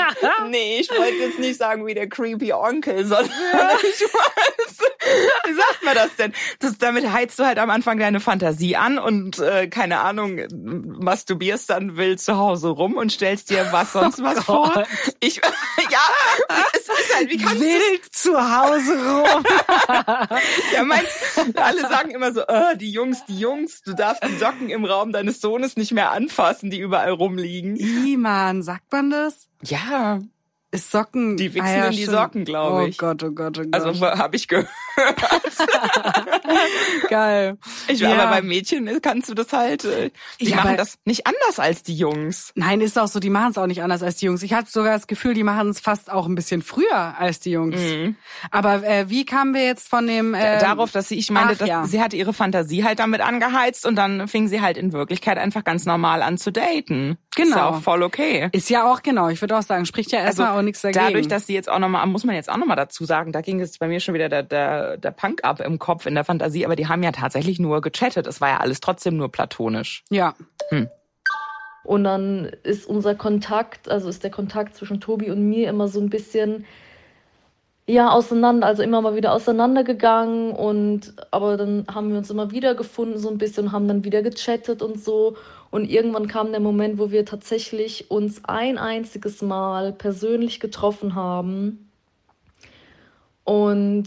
Nee, 0.52 0.80
ich 0.82 0.90
wollte 0.92 1.16
jetzt 1.16 1.40
nicht 1.40 1.58
sagen 1.58 1.86
wie 1.88 1.96
der 1.96 2.08
creepy 2.08 2.54
Onkel, 2.54 3.06
sondern 3.06 3.26
ich 3.82 4.02
weiß, 4.02 4.78
wie 5.48 5.54
sagt 5.54 5.84
man 5.84 5.96
das 5.96 6.16
denn? 6.18 6.34
Das, 6.60 6.78
damit 6.78 7.12
heizt 7.12 7.40
du 7.40 7.46
halt 7.46 7.58
am 7.58 7.70
Anfang 7.72 7.98
deine 7.98 8.20
Fantasie 8.20 8.76
an 8.76 9.00
und 9.00 9.40
äh, 9.40 9.68
keine 9.68 10.02
Ahnung, 10.02 10.42
masturbierst 11.00 11.70
dann 11.70 11.98
wild 11.98 12.20
zu 12.22 12.38
Hause 12.38 12.70
rum 12.70 12.98
und 12.98 13.12
stellst 13.12 13.50
dir 13.50 13.68
was 13.72 13.94
sonst 13.94 14.22
was 14.22 14.44
vor. 14.44 14.72
Gott. 14.74 14.88
Ich, 15.78 15.84
ja, 15.92 16.00
es 16.74 16.82
ist 16.82 17.16
halt, 17.16 17.30
wie 17.30 17.38
kannst 17.38 17.62
Wild 17.62 18.06
zu 18.14 18.34
Hause 18.34 18.94
rum. 18.94 19.44
ja, 20.74 20.84
meinst, 20.84 21.10
alle 21.56 21.82
sagen 21.82 22.12
immer 22.12 22.32
so, 22.34 22.42
äh, 22.42 22.76
die 22.78 22.92
Jungs, 22.92 23.26
die 23.26 23.40
Jungs, 23.40 23.82
du 23.82 23.94
darfst 23.94 24.24
die 24.24 24.38
Socken 24.38 24.70
im 24.70 24.86
Raum 24.86 25.12
deines 25.12 25.42
Sohnes 25.42 25.78
nicht 25.78 25.92
mehr 25.92 26.12
anfassen, 26.12 26.70
die 26.70 26.80
überall 26.80 27.12
rumliegen. 27.12 27.76
I, 27.78 28.18
Mann, 28.18 28.62
sagt 28.64 28.92
man 28.92 29.10
das? 29.10 29.48
Ja, 29.64 30.20
Ist 30.72 30.92
Socken. 30.92 31.38
Die 31.38 31.54
wichsen 31.54 31.68
Ah, 31.68 31.78
ja, 31.78 31.86
in 31.86 31.92
die 31.92 32.04
stimmt. 32.04 32.18
Socken, 32.18 32.46
glaube 32.46 32.90
ich. 32.90 32.96
Oh 33.02 33.06
Gott, 33.06 33.24
oh 33.24 33.32
Gott, 33.32 33.58
oh 33.58 33.64
Gott. 33.64 33.74
also 33.74 34.02
habe 34.02 34.36
ich 34.36 34.48
gehört. 34.48 34.68
geil. 37.10 37.58
Ich 37.88 38.00
Ja. 38.00 38.14
aber 38.14 38.30
bei 38.30 38.42
Mädchen 38.42 38.90
kannst 39.02 39.30
du 39.30 39.34
das 39.34 39.52
halt, 39.54 39.86
äh, 39.86 40.12
die 40.40 40.46
Ja, 40.50 40.58
machen 40.58 40.78
das 40.78 40.98
nicht 41.06 41.26
anders 41.28 41.60
als 41.60 41.84
die 41.84 41.96
Jungs. 41.96 42.52
Nein, 42.56 42.82
ist 42.82 42.98
auch 42.98 43.08
so, 43.08 43.20
die 43.20 43.30
machen 43.30 43.52
es 43.52 43.58
auch 43.58 43.68
nicht 43.68 43.82
anders 43.84 44.04
als 44.04 44.18
die 44.18 44.26
Jungs. 44.28 44.44
Ich 44.44 44.54
hatte 44.54 44.70
sogar 44.72 44.94
das 44.94 45.08
Gefühl, 45.08 45.34
die 45.34 45.44
machen 45.44 45.70
es 45.70 45.80
fast 45.80 46.12
auch 46.12 46.28
ein 46.28 46.36
bisschen 46.36 46.62
früher 46.62 47.16
als 47.18 47.40
die 47.40 47.52
Jungs. 47.52 47.80
Aber 48.52 48.84
äh, 48.84 49.10
wie 49.10 49.26
kamen 49.26 49.54
wir 49.54 49.66
jetzt 49.66 49.88
von 49.88 50.08
dem... 50.08 50.34
Äh, 50.34 50.60
Darauf, 50.60 50.92
dass 50.92 51.08
sie, 51.10 51.18
ich 51.18 51.30
meine, 51.32 51.52
ach, 51.54 51.58
dass, 51.58 51.68
ja. 51.70 51.86
sie 51.86 52.02
hatte 52.02 52.16
ihre 52.16 52.34
Fantasie 52.34 52.84
halt 52.84 53.00
damit 53.00 53.22
angeheizt 53.22 53.86
und 53.86 53.96
dann 53.96 54.28
fing 54.28 54.48
sie 54.48 54.62
halt 54.62 54.78
in 54.78 54.92
Wirklichkeit 54.94 55.38
einfach 55.38 55.64
ganz 55.64 55.86
normal 55.86 56.22
an 56.22 56.38
zu 56.38 56.52
daten. 56.52 57.18
Ist 57.36 57.38
ja 57.38 57.44
Genau. 57.56 57.70
auch 57.70 57.82
voll 57.82 58.04
okay. 58.04 58.50
Ist 58.52 58.70
ja 58.70 58.92
auch 58.92 59.02
genau, 59.02 59.30
ich 59.30 59.40
würde 59.42 59.58
auch 59.58 59.62
sagen, 59.62 59.86
spricht 59.86 60.12
ja 60.12 60.20
erstmal 60.20 60.58
auch 60.58 60.62
nichts 60.62 60.82
dagegen. 60.82 61.00
Also 61.00 61.10
Dadurch, 61.14 61.28
dass 61.30 61.48
sie 61.48 61.54
jetzt 61.54 61.70
auch 61.70 61.80
nochmal, 61.80 62.06
muss 62.08 62.26
man 62.26 62.36
jetzt 62.36 62.50
auch 62.50 62.58
nochmal 62.58 62.76
dazu 62.76 63.06
sagen, 63.06 63.32
da 63.32 63.40
ging 63.42 63.62
es 63.62 63.78
bei 63.78 63.88
mir 63.88 64.00
schon 64.02 64.14
wieder 64.14 64.28
der, 64.28 64.44
der, 64.44 64.98
der 64.98 65.12
Punk 65.12 65.44
ab 65.44 65.62
im 65.62 65.80
Kopf, 65.80 66.06
in 66.06 66.16
der 66.16 66.26
Fantasie, 66.26 66.40
aber 66.66 66.76
die 66.76 66.88
haben 66.88 67.04
ja 67.04 67.12
tatsächlich 67.12 67.60
nur 67.60 67.82
gechattet. 67.82 68.28
Es 68.28 68.42
war 68.42 68.50
ja 68.50 68.58
alles 68.58 68.80
trotzdem 68.80 69.18
nur 69.18 69.32
platonisch. 69.32 70.04
ja. 70.72 70.94
Und 71.84 72.04
dann 72.04 72.52
ist 72.64 72.86
unser 72.86 73.16
Kontakt, 73.16 73.90
also 73.90 74.10
ist 74.10 74.24
der 74.24 74.30
Kontakt 74.30 74.76
zwischen 74.76 75.02
Tobi 75.02 75.32
und 75.32 75.50
mir 75.50 75.70
immer 75.70 75.88
so 75.88 76.00
ein 76.00 76.10
bisschen 76.10 76.66
ja 77.88 78.12
auseinander, 78.12 78.68
also 78.68 78.84
immer 78.84 79.02
mal 79.02 79.16
wieder 79.16 79.34
auseinandergegangen 79.34 80.52
und 80.52 81.14
aber 81.32 81.58
dann 81.58 81.88
haben 81.92 82.12
wir 82.12 82.20
uns 82.20 82.30
immer 82.30 82.52
wieder 82.52 82.76
gefunden 82.76 83.18
so 83.18 83.30
ein 83.30 83.40
bisschen 83.40 83.66
und 83.66 83.72
haben 83.72 83.88
dann 83.88 84.04
wieder 84.04 84.22
gechattet 84.22 84.84
und 84.84 85.04
so 85.04 85.36
und 85.72 85.90
irgendwann 85.90 86.28
kam 86.28 86.52
der 86.52 86.60
Moment, 86.60 87.00
wo 87.00 87.10
wir 87.10 87.26
tatsächlich 87.26 88.12
uns 88.12 88.46
ein 88.46 88.78
einziges 88.78 89.42
Mal 89.42 89.92
persönlich 89.92 90.60
getroffen 90.60 91.16
haben 91.16 91.90
und 93.44 94.06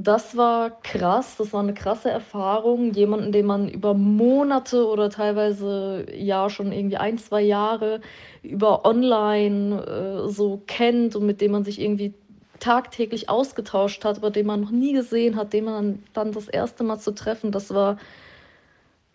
das 0.00 0.36
war 0.36 0.80
krass, 0.82 1.36
das 1.38 1.52
war 1.52 1.60
eine 1.60 1.74
krasse 1.74 2.08
Erfahrung. 2.08 2.92
Jemanden, 2.92 3.32
den 3.32 3.46
man 3.46 3.68
über 3.68 3.94
Monate 3.94 4.86
oder 4.86 5.10
teilweise 5.10 6.06
ja 6.14 6.48
schon 6.50 6.70
irgendwie 6.70 6.98
ein, 6.98 7.18
zwei 7.18 7.42
Jahre 7.42 8.00
über 8.44 8.84
online 8.84 9.82
äh, 10.26 10.28
so 10.28 10.62
kennt 10.68 11.16
und 11.16 11.26
mit 11.26 11.40
dem 11.40 11.50
man 11.50 11.64
sich 11.64 11.80
irgendwie 11.80 12.14
tagtäglich 12.60 13.28
ausgetauscht 13.28 14.04
hat, 14.04 14.18
aber 14.18 14.30
den 14.30 14.46
man 14.46 14.60
noch 14.60 14.70
nie 14.70 14.92
gesehen 14.92 15.34
hat, 15.34 15.52
den 15.52 15.64
man 15.64 16.02
dann 16.12 16.30
das 16.30 16.46
erste 16.46 16.84
Mal 16.84 16.98
zu 17.00 17.12
treffen, 17.12 17.50
das 17.50 17.74
war 17.74 17.98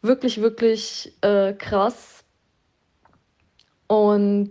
wirklich, 0.02 0.42
wirklich 0.42 1.14
äh, 1.22 1.54
krass. 1.54 2.26
Und 3.88 4.50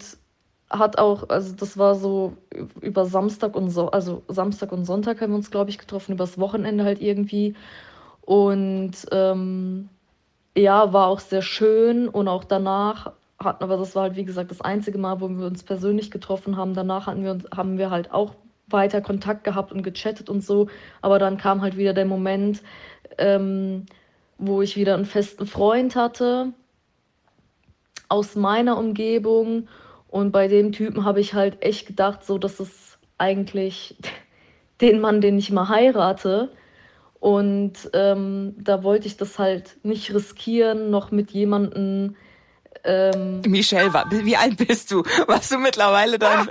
hat 0.72 0.98
auch, 0.98 1.28
also 1.28 1.54
das 1.54 1.78
war 1.78 1.94
so 1.94 2.36
über 2.80 3.04
Samstag 3.04 3.54
und 3.54 3.70
so, 3.70 3.90
also 3.90 4.22
Samstag 4.28 4.72
und 4.72 4.84
Sonntag 4.84 5.20
haben 5.20 5.32
wir 5.32 5.36
uns, 5.36 5.50
glaube 5.50 5.70
ich, 5.70 5.78
getroffen, 5.78 6.12
übers 6.12 6.38
Wochenende 6.38 6.84
halt 6.84 7.00
irgendwie. 7.00 7.54
Und 8.22 8.92
ähm, 9.12 9.88
ja, 10.56 10.92
war 10.92 11.08
auch 11.08 11.20
sehr 11.20 11.42
schön 11.42 12.08
und 12.08 12.28
auch 12.28 12.44
danach 12.44 13.12
hatten, 13.38 13.64
aber 13.64 13.76
das 13.76 13.94
war 13.94 14.04
halt 14.04 14.16
wie 14.16 14.24
gesagt 14.24 14.50
das 14.50 14.60
einzige 14.60 14.98
Mal, 14.98 15.20
wo 15.20 15.28
wir 15.28 15.46
uns 15.46 15.62
persönlich 15.62 16.10
getroffen 16.10 16.56
haben. 16.56 16.74
Danach 16.74 17.06
hatten 17.06 17.24
wir 17.24 17.32
uns, 17.32 17.44
haben 17.54 17.78
wir 17.78 17.90
halt 17.90 18.12
auch 18.12 18.34
weiter 18.68 19.00
Kontakt 19.00 19.44
gehabt 19.44 19.72
und 19.72 19.82
gechattet 19.82 20.28
und 20.30 20.42
so. 20.42 20.68
Aber 21.02 21.18
dann 21.18 21.36
kam 21.36 21.62
halt 21.62 21.76
wieder 21.76 21.92
der 21.92 22.06
Moment, 22.06 22.62
ähm, 23.18 23.86
wo 24.38 24.62
ich 24.62 24.76
wieder 24.76 24.94
einen 24.94 25.04
festen 25.04 25.46
Freund 25.46 25.96
hatte 25.96 26.52
aus 28.08 28.36
meiner 28.36 28.78
Umgebung. 28.78 29.68
Und 30.12 30.30
bei 30.30 30.46
dem 30.46 30.72
Typen 30.72 31.06
habe 31.06 31.20
ich 31.20 31.32
halt 31.32 31.62
echt 31.62 31.86
gedacht, 31.86 32.22
so, 32.22 32.36
das 32.36 32.60
ist 32.60 32.98
eigentlich 33.16 33.96
den 34.82 35.00
Mann, 35.00 35.22
den 35.22 35.38
ich 35.38 35.50
mal 35.50 35.70
heirate. 35.70 36.52
Und 37.18 37.90
ähm, 37.94 38.54
da 38.58 38.84
wollte 38.84 39.06
ich 39.06 39.16
das 39.16 39.38
halt 39.38 39.78
nicht 39.84 40.14
riskieren, 40.14 40.90
noch 40.90 41.12
mit 41.12 41.30
jemandem. 41.32 42.16
Ähm, 42.84 43.42
Michelle, 43.46 43.92
wie 44.10 44.36
alt 44.36 44.56
bist 44.56 44.90
du? 44.90 45.02
Warst 45.26 45.52
du 45.52 45.58
mittlerweile 45.58 46.18
dann? 46.18 46.48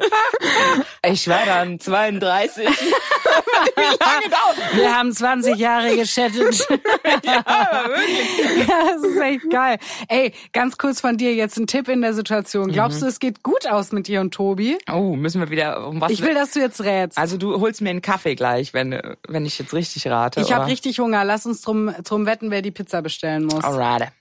ich 1.06 1.28
war 1.28 1.46
dann 1.46 1.80
32. 1.80 2.68
wie 3.76 3.82
lange 3.82 4.30
dauert 4.30 4.76
Wir 4.76 4.96
haben 4.96 5.12
20 5.12 5.58
Jahre 5.58 5.96
gechattet. 5.96 6.68
Ja, 7.24 7.44
aber 7.46 7.90
wirklich. 7.90 8.68
ja, 8.68 8.94
das 8.94 9.04
ist 9.04 9.20
echt 9.20 9.50
geil. 9.50 9.78
Ey, 10.08 10.34
ganz 10.54 10.78
kurz 10.78 11.02
von 11.02 11.18
dir 11.18 11.34
jetzt 11.36 11.58
ein 11.58 11.68
Tipp 11.68 11.88
in 11.88 12.02
der 12.02 12.14
Situation. 12.14 12.72
Glaubst 12.72 13.02
du, 13.02 13.06
es 13.06 13.20
geht 13.20 13.44
gut 13.44 13.68
aus 13.68 13.92
mit 13.92 14.08
dir 14.08 14.22
und 14.22 14.34
Tobi? 14.34 14.78
Oh, 14.92 15.16
müssen 15.16 15.40
wir 15.42 15.50
wieder 15.50 15.88
um 15.88 16.02
was? 16.02 16.12
Ich 16.12 16.22
will, 16.22 16.34
dass 16.34 16.52
du 16.52 16.60
jetzt 16.60 16.84
rätst. 16.84 17.18
also 17.18 17.38
du 17.38 17.60
holst 17.60 17.82
mir 17.82 17.90
einen 17.90 18.02
Kaffee 18.02 18.36
gleich, 18.36 18.74
wenn 18.74 19.00
wenn 19.28 19.46
ich 19.46 19.60
jetzt 19.60 19.74
richtig 19.74 20.08
rate. 20.08 20.42
ich 20.42 20.54
habe 20.54 20.68
richtig 20.68 21.00
Hunger. 21.00 21.24
Lass 21.26 21.46
uns 21.46 21.62
drum, 21.62 21.94
drum 22.04 22.26
wetten, 22.26 22.50
wer 22.50 22.62
die 22.62 22.72
Pizza 22.72 23.02
bestellen 23.02 23.46
muss. 23.46 23.64
Alright. 23.64 24.12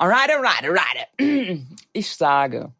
Alright, 0.00 0.30
alright, 0.30 0.64
alright. 0.64 1.08
Ich 1.94 2.10
sage. 2.10 2.72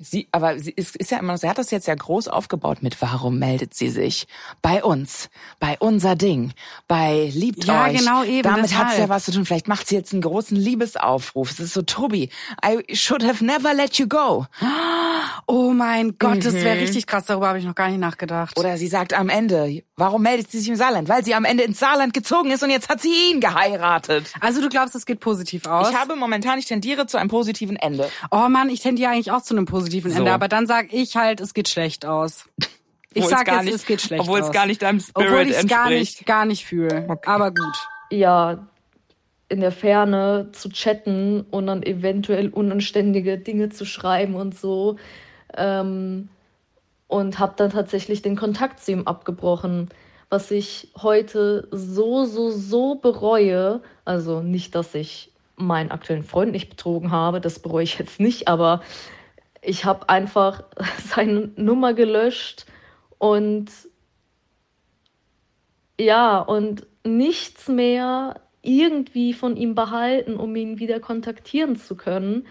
Sie, 0.00 0.28
aber 0.30 0.60
sie 0.60 0.70
ist, 0.70 0.94
ist 0.94 1.10
ja 1.10 1.18
immer, 1.18 1.36
sie 1.38 1.48
hat 1.48 1.58
das 1.58 1.72
jetzt 1.72 1.88
ja 1.88 1.94
groß 1.96 2.28
aufgebaut 2.28 2.82
mit, 2.82 3.00
warum 3.02 3.40
meldet 3.40 3.74
sie 3.74 3.90
sich? 3.90 4.28
Bei 4.62 4.84
uns, 4.84 5.28
bei 5.58 5.76
unser 5.80 6.14
Ding, 6.14 6.52
bei 6.86 7.32
Liebt 7.34 7.64
Ja, 7.64 7.86
euch. 7.86 7.98
genau 7.98 8.22
eben, 8.22 8.42
Damit 8.44 8.62
hat's 8.66 8.72
ja 8.72 8.84
deshalb. 8.90 9.08
was 9.10 9.24
zu 9.24 9.32
tun. 9.32 9.44
Vielleicht 9.44 9.66
macht 9.66 9.88
sie 9.88 9.96
jetzt 9.96 10.12
einen 10.12 10.22
großen 10.22 10.56
Liebesaufruf. 10.56 11.50
Es 11.50 11.58
ist 11.58 11.74
so, 11.74 11.82
Tobi, 11.82 12.30
I 12.64 12.94
should 12.94 13.24
have 13.26 13.44
never 13.44 13.74
let 13.74 13.96
you 13.98 14.06
go. 14.06 14.46
Oh 15.46 15.72
mein 15.74 16.16
Gott, 16.18 16.44
das 16.44 16.54
wäre 16.54 16.78
richtig 16.80 17.06
krass. 17.06 17.24
Darüber 17.26 17.48
habe 17.48 17.58
ich 17.58 17.64
noch 17.64 17.74
gar 17.74 17.88
nicht 17.88 17.98
nachgedacht. 18.00 18.58
Oder 18.58 18.76
sie 18.76 18.86
sagt 18.86 19.14
am 19.14 19.28
Ende, 19.28 19.82
warum 19.96 20.22
meldet 20.22 20.50
sie 20.50 20.58
sich 20.58 20.68
im 20.68 20.76
Saarland? 20.76 21.08
Weil 21.08 21.24
sie 21.24 21.34
am 21.34 21.44
Ende 21.44 21.64
ins 21.64 21.78
Saarland 21.78 22.12
gezogen 22.14 22.50
ist 22.50 22.62
und 22.62 22.70
jetzt 22.70 22.88
hat 22.88 23.00
sie 23.00 23.12
ihn 23.30 23.40
geheiratet. 23.40 24.32
Also 24.40 24.60
du 24.60 24.68
glaubst, 24.68 24.94
es 24.94 25.06
geht 25.06 25.20
positiv 25.20 25.66
aus? 25.66 25.90
Ich 25.90 25.96
habe 25.96 26.16
momentan, 26.16 26.58
ich 26.58 26.66
tendiere 26.66 27.06
zu 27.06 27.16
einem 27.18 27.28
positiven 27.30 27.76
Ende. 27.76 28.08
oh 28.30 28.48
Mann, 28.48 28.68
ich 28.68 28.80
tendiere 28.80 29.10
eigentlich 29.10 29.30
auch 29.32 29.42
zu 29.42 29.54
einem 29.54 29.64
positiven 29.66 29.87
So. 29.90 30.18
Ende. 30.18 30.32
Aber 30.32 30.48
dann 30.48 30.66
sag 30.66 30.92
ich 30.92 31.16
halt, 31.16 31.40
es 31.40 31.54
geht 31.54 31.68
schlecht 31.68 32.04
aus. 32.06 32.48
Ich 33.14 33.22
Obwohl 33.24 33.32
es 33.32 33.38
sag 33.38 33.46
gar 33.46 33.54
jetzt, 33.56 33.64
nicht- 33.64 33.74
es 33.74 33.86
geht 33.86 34.00
schlecht 34.02 34.20
obwohl 34.20 34.40
aus. 34.42 34.46
es 34.48 34.52
gar 34.52 34.66
nicht 34.66 34.82
deinem 34.82 35.00
Spirit 35.00 35.28
Obwohl 35.30 35.42
ich 35.48 35.56
es 35.56 35.66
gar 35.66 35.86
entspricht. 35.90 36.18
nicht, 36.18 36.26
gar 36.26 36.44
nicht 36.44 36.66
fühle. 36.66 37.18
Aber 37.24 37.50
gut. 37.52 37.88
ja, 38.10 38.66
in 39.48 39.60
der 39.60 39.72
Ferne 39.72 40.50
zu 40.52 40.68
chatten 40.68 41.40
und 41.50 41.66
dann 41.68 41.82
eventuell 41.82 42.50
unanständige 42.50 43.38
Dinge 43.38 43.70
zu 43.70 43.86
schreiben 43.86 44.34
und 44.34 44.56
so. 44.56 44.96
Ähm, 45.56 46.28
und 47.06 47.38
habe 47.38 47.54
dann 47.56 47.70
tatsächlich 47.70 48.20
den 48.20 48.36
Kontakt 48.36 48.80
zu 48.80 48.92
ihm 48.92 49.06
abgebrochen, 49.06 49.88
was 50.28 50.50
ich 50.50 50.92
heute 51.00 51.66
so, 51.70 52.26
so, 52.26 52.50
so 52.50 52.96
bereue. 52.96 53.80
Also 54.04 54.42
nicht, 54.42 54.74
dass 54.74 54.94
ich 54.94 55.32
meinen 55.56 55.90
aktuellen 55.90 56.24
Freund 56.24 56.52
nicht 56.52 56.68
betrogen 56.68 57.10
habe, 57.10 57.40
das 57.40 57.58
bereue 57.58 57.84
ich 57.84 57.98
jetzt 57.98 58.20
nicht, 58.20 58.48
aber 58.48 58.82
ich 59.68 59.84
habe 59.84 60.08
einfach 60.08 60.64
seine 61.04 61.50
Nummer 61.56 61.92
gelöscht 61.92 62.64
und 63.18 63.66
ja, 66.00 66.38
und 66.40 66.86
nichts 67.04 67.68
mehr 67.68 68.40
irgendwie 68.62 69.32
von 69.32 69.56
ihm 69.56 69.74
behalten, 69.74 70.36
um 70.36 70.54
ihn 70.56 70.78
wieder 70.78 71.00
kontaktieren 71.00 71.76
zu 71.76 71.96
können. 71.96 72.46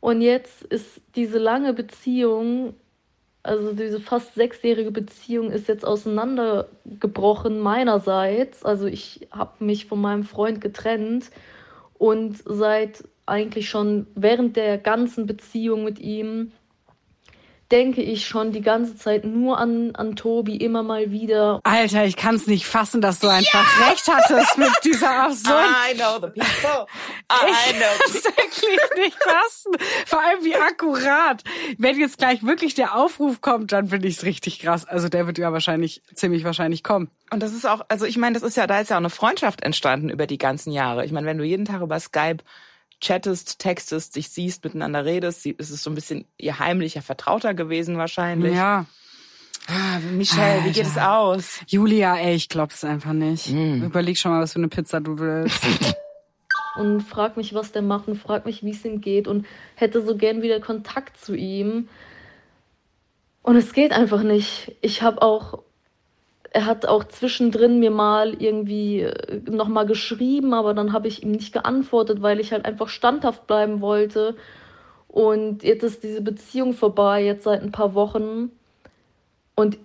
Und 0.00 0.20
jetzt 0.20 0.62
ist 0.64 1.00
diese 1.16 1.38
lange 1.38 1.72
Beziehung, 1.72 2.74
also 3.42 3.72
diese 3.72 4.00
fast 4.00 4.34
sechsjährige 4.34 4.90
Beziehung, 4.90 5.50
ist 5.50 5.68
jetzt 5.68 5.86
auseinandergebrochen 5.86 7.58
meinerseits. 7.58 8.64
Also 8.64 8.86
ich 8.86 9.28
habe 9.30 9.64
mich 9.64 9.86
von 9.86 10.00
meinem 10.00 10.24
Freund 10.24 10.60
getrennt 10.60 11.30
und 11.94 12.36
seit 12.44 13.04
eigentlich 13.26 13.68
schon 13.68 14.06
während 14.14 14.56
der 14.56 14.78
ganzen 14.78 15.26
Beziehung 15.26 15.84
mit 15.84 15.98
ihm 15.98 16.52
denke 17.70 18.02
ich 18.02 18.26
schon 18.26 18.52
die 18.52 18.60
ganze 18.60 18.96
Zeit 18.96 19.24
nur 19.24 19.58
an, 19.58 19.94
an 19.94 20.16
Tobi 20.16 20.56
immer 20.56 20.82
mal 20.82 21.10
wieder. 21.10 21.60
Alter, 21.64 22.04
ich 22.04 22.16
kann 22.16 22.34
es 22.34 22.46
nicht 22.46 22.66
fassen, 22.66 23.00
dass 23.00 23.20
du 23.20 23.28
einfach 23.28 23.80
ja! 23.80 23.88
recht 23.88 24.06
hattest 24.06 24.58
mit 24.58 24.70
dieser 24.84 25.10
absurden. 25.10 25.74
I 25.90 25.94
know 25.94 26.14
the 26.20 26.28
people. 26.28 26.86
I 27.32 27.72
know. 27.72 27.86
Ich 28.06 28.22
kann 28.22 28.32
wirklich 28.36 29.04
nicht 29.04 29.16
fassen. 29.22 29.72
Vor 30.06 30.22
allem 30.22 30.44
wie 30.44 30.54
akkurat. 30.54 31.42
Wenn 31.78 31.98
jetzt 31.98 32.18
gleich 32.18 32.44
wirklich 32.44 32.74
der 32.74 32.94
Aufruf 32.94 33.40
kommt, 33.40 33.72
dann 33.72 33.88
finde 33.88 34.08
ich 34.08 34.18
es 34.18 34.24
richtig 34.24 34.60
krass. 34.60 34.84
Also 34.84 35.08
der 35.08 35.26
wird 35.26 35.38
ja 35.38 35.52
wahrscheinlich, 35.52 36.02
ziemlich 36.14 36.44
wahrscheinlich 36.44 36.82
kommen. 36.82 37.10
Und 37.30 37.42
das 37.42 37.52
ist 37.52 37.66
auch, 37.66 37.80
also 37.88 38.04
ich 38.04 38.18
meine, 38.18 38.34
das 38.34 38.42
ist 38.42 38.56
ja, 38.56 38.66
da 38.66 38.80
ist 38.80 38.90
ja 38.90 38.96
auch 38.96 39.00
eine 39.00 39.10
Freundschaft 39.10 39.64
entstanden 39.64 40.10
über 40.10 40.26
die 40.26 40.38
ganzen 40.38 40.70
Jahre. 40.70 41.04
Ich 41.04 41.12
meine, 41.12 41.26
wenn 41.26 41.38
du 41.38 41.44
jeden 41.44 41.64
Tag 41.64 41.80
über 41.80 41.98
Skype 41.98 42.44
chattest, 43.04 43.58
textest, 43.58 44.16
dich 44.16 44.30
siehst, 44.30 44.64
miteinander 44.64 45.04
redest. 45.04 45.46
ist 45.46 45.70
es 45.70 45.82
so 45.82 45.90
ein 45.90 45.94
bisschen 45.94 46.24
ihr 46.38 46.58
heimlicher 46.58 47.02
Vertrauter 47.02 47.54
gewesen 47.54 47.98
wahrscheinlich. 47.98 48.54
Ja. 48.54 48.86
Ah, 49.66 49.98
Michelle, 50.12 50.42
Alter. 50.42 50.64
wie 50.66 50.72
geht 50.72 50.86
es 50.86 50.98
aus? 50.98 51.60
Julia, 51.66 52.16
ey, 52.16 52.34
ich 52.34 52.48
glaub's 52.48 52.84
einfach 52.84 53.12
nicht. 53.12 53.50
Mm. 53.50 53.84
Überleg 53.84 54.18
schon 54.18 54.32
mal, 54.32 54.42
was 54.42 54.52
für 54.52 54.58
eine 54.58 54.68
Pizza 54.68 55.00
du 55.00 55.18
willst. 55.18 55.64
und 56.76 57.00
frag 57.00 57.36
mich, 57.36 57.54
was 57.54 57.72
der 57.72 57.82
macht 57.82 58.08
und 58.08 58.16
frag 58.16 58.44
mich, 58.44 58.62
wie 58.62 58.72
es 58.72 58.84
ihm 58.84 59.00
geht 59.00 59.26
und 59.26 59.46
hätte 59.74 60.04
so 60.04 60.16
gern 60.16 60.42
wieder 60.42 60.60
Kontakt 60.60 61.18
zu 61.18 61.34
ihm. 61.34 61.88
Und 63.42 63.56
es 63.56 63.72
geht 63.72 63.92
einfach 63.92 64.22
nicht. 64.22 64.76
Ich 64.80 65.02
habe 65.02 65.22
auch 65.22 65.63
er 66.54 66.66
hat 66.66 66.86
auch 66.86 67.02
zwischendrin 67.02 67.80
mir 67.80 67.90
mal 67.90 68.40
irgendwie 68.40 69.00
äh, 69.00 69.40
nochmal 69.50 69.86
geschrieben, 69.86 70.54
aber 70.54 70.72
dann 70.72 70.92
habe 70.92 71.08
ich 71.08 71.24
ihm 71.24 71.32
nicht 71.32 71.52
geantwortet, 71.52 72.22
weil 72.22 72.38
ich 72.38 72.52
halt 72.52 72.64
einfach 72.64 72.88
standhaft 72.88 73.48
bleiben 73.48 73.80
wollte. 73.80 74.36
Und 75.08 75.64
jetzt 75.64 75.82
ist 75.82 76.04
diese 76.04 76.22
Beziehung 76.22 76.72
vorbei, 76.72 77.24
jetzt 77.24 77.42
seit 77.42 77.62
ein 77.62 77.72
paar 77.72 77.94
Wochen. 77.94 78.52
Und 79.56 79.78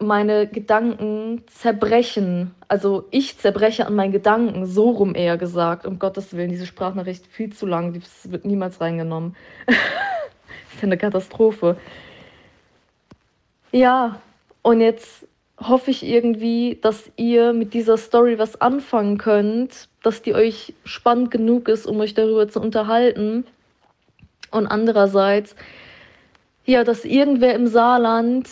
meine 0.00 0.48
Gedanken 0.48 1.44
zerbrechen. 1.46 2.52
Also 2.66 3.06
ich 3.12 3.38
zerbreche 3.38 3.86
an 3.86 3.94
meinen 3.94 4.12
Gedanken, 4.12 4.66
so 4.66 4.90
rum 4.90 5.14
eher 5.14 5.36
gesagt. 5.36 5.86
Um 5.86 6.00
Gottes 6.00 6.34
Willen, 6.36 6.50
diese 6.50 6.66
Sprachnachricht 6.66 7.28
viel 7.28 7.52
zu 7.52 7.64
lang, 7.64 7.92
das 7.92 8.32
wird 8.32 8.44
niemals 8.44 8.80
reingenommen. 8.80 9.36
ist 9.68 10.82
ja 10.82 10.82
eine 10.82 10.98
Katastrophe. 10.98 11.76
Ja, 13.70 14.20
und 14.62 14.80
jetzt 14.80 15.28
hoffe 15.60 15.90
ich 15.90 16.04
irgendwie, 16.04 16.78
dass 16.80 17.10
ihr 17.16 17.52
mit 17.52 17.74
dieser 17.74 17.96
Story 17.96 18.38
was 18.38 18.60
anfangen 18.60 19.18
könnt, 19.18 19.88
dass 20.02 20.22
die 20.22 20.34
euch 20.34 20.74
spannend 20.84 21.30
genug 21.30 21.68
ist, 21.68 21.86
um 21.86 22.00
euch 22.00 22.14
darüber 22.14 22.48
zu 22.48 22.60
unterhalten. 22.60 23.44
Und 24.50 24.66
andererseits, 24.66 25.56
ja, 26.64 26.84
dass 26.84 27.04
irgendwer 27.04 27.54
im 27.54 27.66
Saarland 27.66 28.48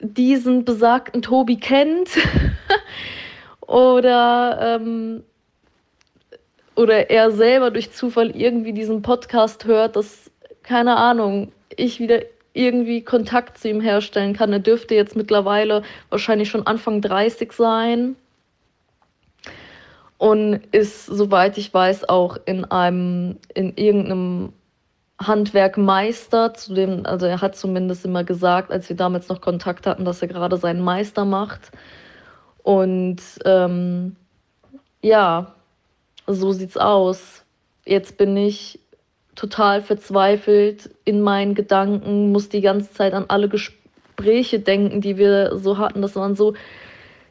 diesen 0.00 0.64
besagten 0.64 1.22
Tobi 1.22 1.56
kennt 1.56 2.10
oder, 3.60 4.78
ähm, 4.80 5.22
oder 6.74 7.10
er 7.10 7.30
selber 7.32 7.70
durch 7.70 7.92
Zufall 7.92 8.34
irgendwie 8.34 8.72
diesen 8.72 9.02
Podcast 9.02 9.66
hört, 9.66 9.96
dass, 9.96 10.30
keine 10.62 10.96
Ahnung, 10.96 11.52
ich 11.76 12.00
wieder 12.00 12.22
irgendwie 12.58 13.02
Kontakt 13.02 13.58
zu 13.58 13.68
ihm 13.68 13.80
herstellen 13.80 14.34
kann. 14.34 14.52
Er 14.52 14.58
dürfte 14.58 14.94
jetzt 14.94 15.14
mittlerweile 15.14 15.82
wahrscheinlich 16.10 16.50
schon 16.50 16.66
Anfang 16.66 17.00
30 17.00 17.52
sein 17.52 18.16
und 20.18 20.60
ist, 20.72 21.06
soweit 21.06 21.56
ich 21.56 21.72
weiß, 21.72 22.08
auch 22.08 22.36
in 22.44 22.64
einem, 22.64 23.38
in 23.54 23.76
irgendeinem 23.76 24.52
Handwerk 25.20 25.78
Meister, 25.78 26.52
zu 26.54 26.74
dem, 26.74 27.06
also 27.06 27.26
er 27.26 27.40
hat 27.40 27.56
zumindest 27.56 28.04
immer 28.04 28.24
gesagt, 28.24 28.72
als 28.72 28.88
wir 28.88 28.96
damals 28.96 29.28
noch 29.28 29.40
Kontakt 29.40 29.86
hatten, 29.86 30.04
dass 30.04 30.22
er 30.22 30.28
gerade 30.28 30.56
seinen 30.56 30.82
Meister 30.82 31.24
macht. 31.24 31.70
Und 32.64 33.20
ähm, 33.44 34.16
ja, 35.00 35.54
so 36.26 36.52
sieht's 36.52 36.76
aus. 36.76 37.44
Jetzt 37.84 38.16
bin 38.18 38.36
ich 38.36 38.80
total 39.38 39.82
verzweifelt 39.82 40.90
in 41.04 41.22
meinen 41.22 41.54
Gedanken, 41.54 42.32
muss 42.32 42.48
die 42.48 42.60
ganze 42.60 42.92
Zeit 42.92 43.14
an 43.14 43.26
alle 43.28 43.48
Gespräche 43.48 44.58
denken, 44.58 45.00
die 45.00 45.16
wir 45.16 45.56
so 45.58 45.78
hatten. 45.78 46.02
Das 46.02 46.16
waren 46.16 46.34
so 46.34 46.54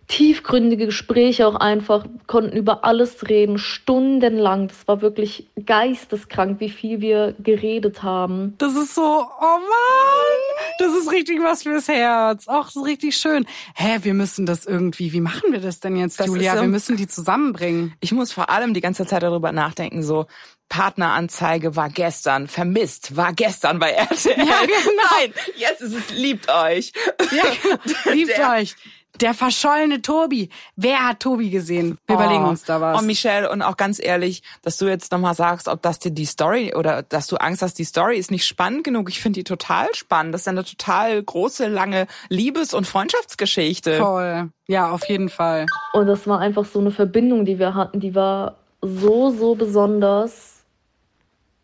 tiefgründige 0.08 0.86
Gespräche 0.86 1.46
auch 1.46 1.56
einfach, 1.56 2.06
konnten 2.26 2.56
über 2.56 2.86
alles 2.86 3.28
reden, 3.28 3.58
stundenlang. 3.58 4.70
Das 4.70 4.88
war 4.88 5.02
wirklich 5.02 5.50
geisteskrank, 5.66 6.62
wie 6.62 6.70
viel 6.70 7.02
wir 7.02 7.36
geredet 7.40 8.04
haben. 8.04 8.56
Das 8.58 8.74
ist 8.78 8.96
so, 8.96 9.02
oh 9.02 9.42
Mann, 9.42 10.78
das 10.80 10.96
ist 10.96 11.12
richtig 11.12 11.42
was 11.44 11.64
fürs 11.64 11.90
Herz. 11.90 12.48
Auch 12.48 12.70
so 12.70 12.84
richtig 12.84 13.18
schön. 13.18 13.46
Hä, 13.76 14.00
wir 14.04 14.14
müssen 14.14 14.46
das 14.46 14.66
irgendwie, 14.66 15.12
wie 15.12 15.20
machen 15.20 15.52
wir 15.52 15.60
das 15.60 15.82
denn 15.82 15.98
jetzt, 15.98 16.22
das 16.22 16.28
Julia? 16.28 16.56
So, 16.56 16.62
wir 16.62 16.70
müssen 16.70 16.96
die 16.96 17.08
zusammenbringen. 17.08 17.94
Ich 18.00 18.14
muss 18.14 18.32
vor 18.32 18.50
allem 18.50 18.74
die 18.74 18.82
ganze 18.82 19.06
Zeit 19.06 19.24
darüber 19.24 19.52
nachdenken, 19.52 20.04
so, 20.04 20.26
Partneranzeige 20.70 21.76
war 21.76 21.90
gestern, 21.90 22.48
vermisst 22.48 23.16
war 23.16 23.34
gestern 23.34 23.80
bei 23.80 23.92
RTL. 23.92 24.38
Ja, 24.38 24.62
genau. 24.62 25.02
Nein, 25.12 25.34
jetzt 25.56 25.82
ist 25.82 25.94
es 25.94 26.10
liebt 26.12 26.50
euch. 26.50 26.92
Ja, 27.32 27.44
genau. 27.62 27.78
liebt 28.14 28.38
Der, 28.38 28.52
euch. 28.52 28.76
Der 29.22 29.34
verschollene 29.34 30.02
Tobi. 30.02 30.50
Wer 30.76 31.08
hat 31.08 31.22
Tobi 31.22 31.50
gesehen? 31.50 31.98
Wir 32.06 32.16
oh, 32.16 32.20
überlegen 32.20 32.44
uns 32.44 32.64
da 32.64 32.80
was. 32.82 33.02
Oh, 33.02 33.04
Michelle, 33.04 33.50
und 33.50 33.62
auch 33.62 33.78
ganz 33.78 34.00
ehrlich, 34.00 34.44
dass 34.62 34.78
du 34.78 34.86
jetzt 34.88 35.12
nochmal 35.12 35.34
sagst, 35.34 35.68
ob 35.68 35.82
das 35.82 36.00
dir 36.00 36.12
die 36.12 36.26
Story 36.26 36.76
oder 36.76 37.02
dass 37.02 37.28
du 37.28 37.38
Angst 37.38 37.62
hast, 37.62 37.80
die 37.80 37.84
Story 37.84 38.18
ist 38.18 38.30
nicht 38.30 38.46
spannend 38.46 38.84
genug. 38.84 39.10
Ich 39.10 39.20
finde 39.20 39.40
die 39.40 39.44
total 39.44 39.88
spannend. 39.96 40.34
Das 40.34 40.42
ist 40.42 40.48
eine 40.48 40.64
total 40.64 41.24
große, 41.24 41.68
lange 41.68 42.08
Liebes- 42.30 42.74
und 42.74 42.86
Freundschaftsgeschichte. 42.86 43.98
Voll. 43.98 44.50
Ja, 44.68 44.92
auf 44.92 45.08
jeden 45.10 45.30
Fall. 45.30 45.66
Und 45.94 46.08
das 46.08 46.28
war 46.28 46.40
einfach 46.40 46.66
so 46.66 46.80
eine 46.80 46.92
Verbindung, 46.92 47.46
die 47.46 47.58
wir 47.58 47.74
hatten, 47.74 48.00
die 48.00 48.14
war 48.14 48.58
so, 48.82 49.32
so 49.32 49.56
besonders 49.56 50.57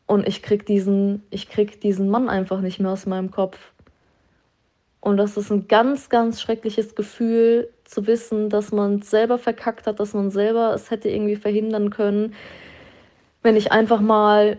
und 0.05 0.27
ich 0.27 0.41
krieg 0.41 0.65
diesen, 0.65 1.23
ich 1.29 1.49
krieg 1.49 1.81
diesen 1.81 2.09
Mann 2.09 2.29
einfach 2.29 2.61
nicht 2.61 2.79
mehr 2.79 2.91
aus 2.91 3.05
meinem 3.05 3.31
Kopf. 3.31 3.57
Und 4.99 5.17
das 5.17 5.35
ist 5.35 5.51
ein 5.51 5.67
ganz, 5.67 6.09
ganz 6.09 6.41
schreckliches 6.41 6.95
Gefühl, 6.95 7.69
zu 7.83 8.07
wissen, 8.07 8.49
dass 8.49 8.71
man 8.71 9.01
selber 9.01 9.37
verkackt 9.37 9.85
hat, 9.85 9.99
dass 9.99 10.13
man 10.13 10.31
selber 10.31 10.73
es 10.73 10.89
hätte 10.89 11.09
irgendwie 11.09 11.35
verhindern 11.35 11.89
können. 11.89 12.33
Wenn 13.41 13.55
ich 13.55 13.71
einfach 13.71 14.01
mal 14.01 14.57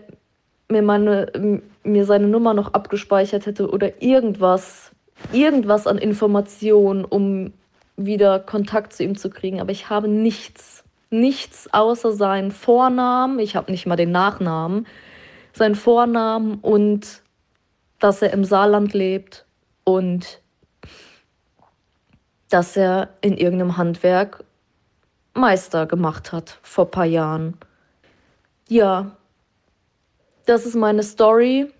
mir, 0.69 0.81
meine, 0.81 1.61
mir 1.83 2.05
seine 2.05 2.27
Nummer 2.27 2.53
noch 2.53 2.73
abgespeichert 2.73 3.45
hätte 3.45 3.69
oder 3.69 4.01
irgendwas, 4.01 4.91
irgendwas 5.33 5.87
an 5.87 5.97
Informationen, 5.97 7.03
um 7.03 7.53
wieder 7.97 8.39
Kontakt 8.39 8.93
zu 8.93 9.03
ihm 9.03 9.17
zu 9.17 9.29
kriegen. 9.29 9.59
Aber 9.59 9.71
ich 9.71 9.89
habe 9.89 10.07
nichts, 10.07 10.83
nichts 11.09 11.67
außer 11.73 12.11
seinen 12.13 12.51
Vornamen. 12.51 13.39
Ich 13.39 13.55
habe 13.55 13.71
nicht 13.71 13.85
mal 13.85 13.95
den 13.95 14.11
Nachnamen 14.11 14.85
seinen 15.55 15.75
Vornamen 15.75 16.55
und 16.55 17.23
dass 17.99 18.21
er 18.21 18.31
im 18.33 18.43
Saarland 18.43 18.93
lebt 18.93 19.45
und 19.83 20.41
dass 22.49 22.77
er 22.77 23.09
in 23.21 23.37
irgendeinem 23.37 23.77
Handwerk 23.77 24.43
Meister 25.33 25.85
gemacht 25.85 26.31
hat 26.31 26.59
vor 26.61 26.85
ein 26.85 26.91
paar 26.91 27.05
Jahren. 27.05 27.57
Ja, 28.67 29.15
das 30.45 30.65
ist 30.65 30.75
meine 30.75 31.03
Story. 31.03 31.71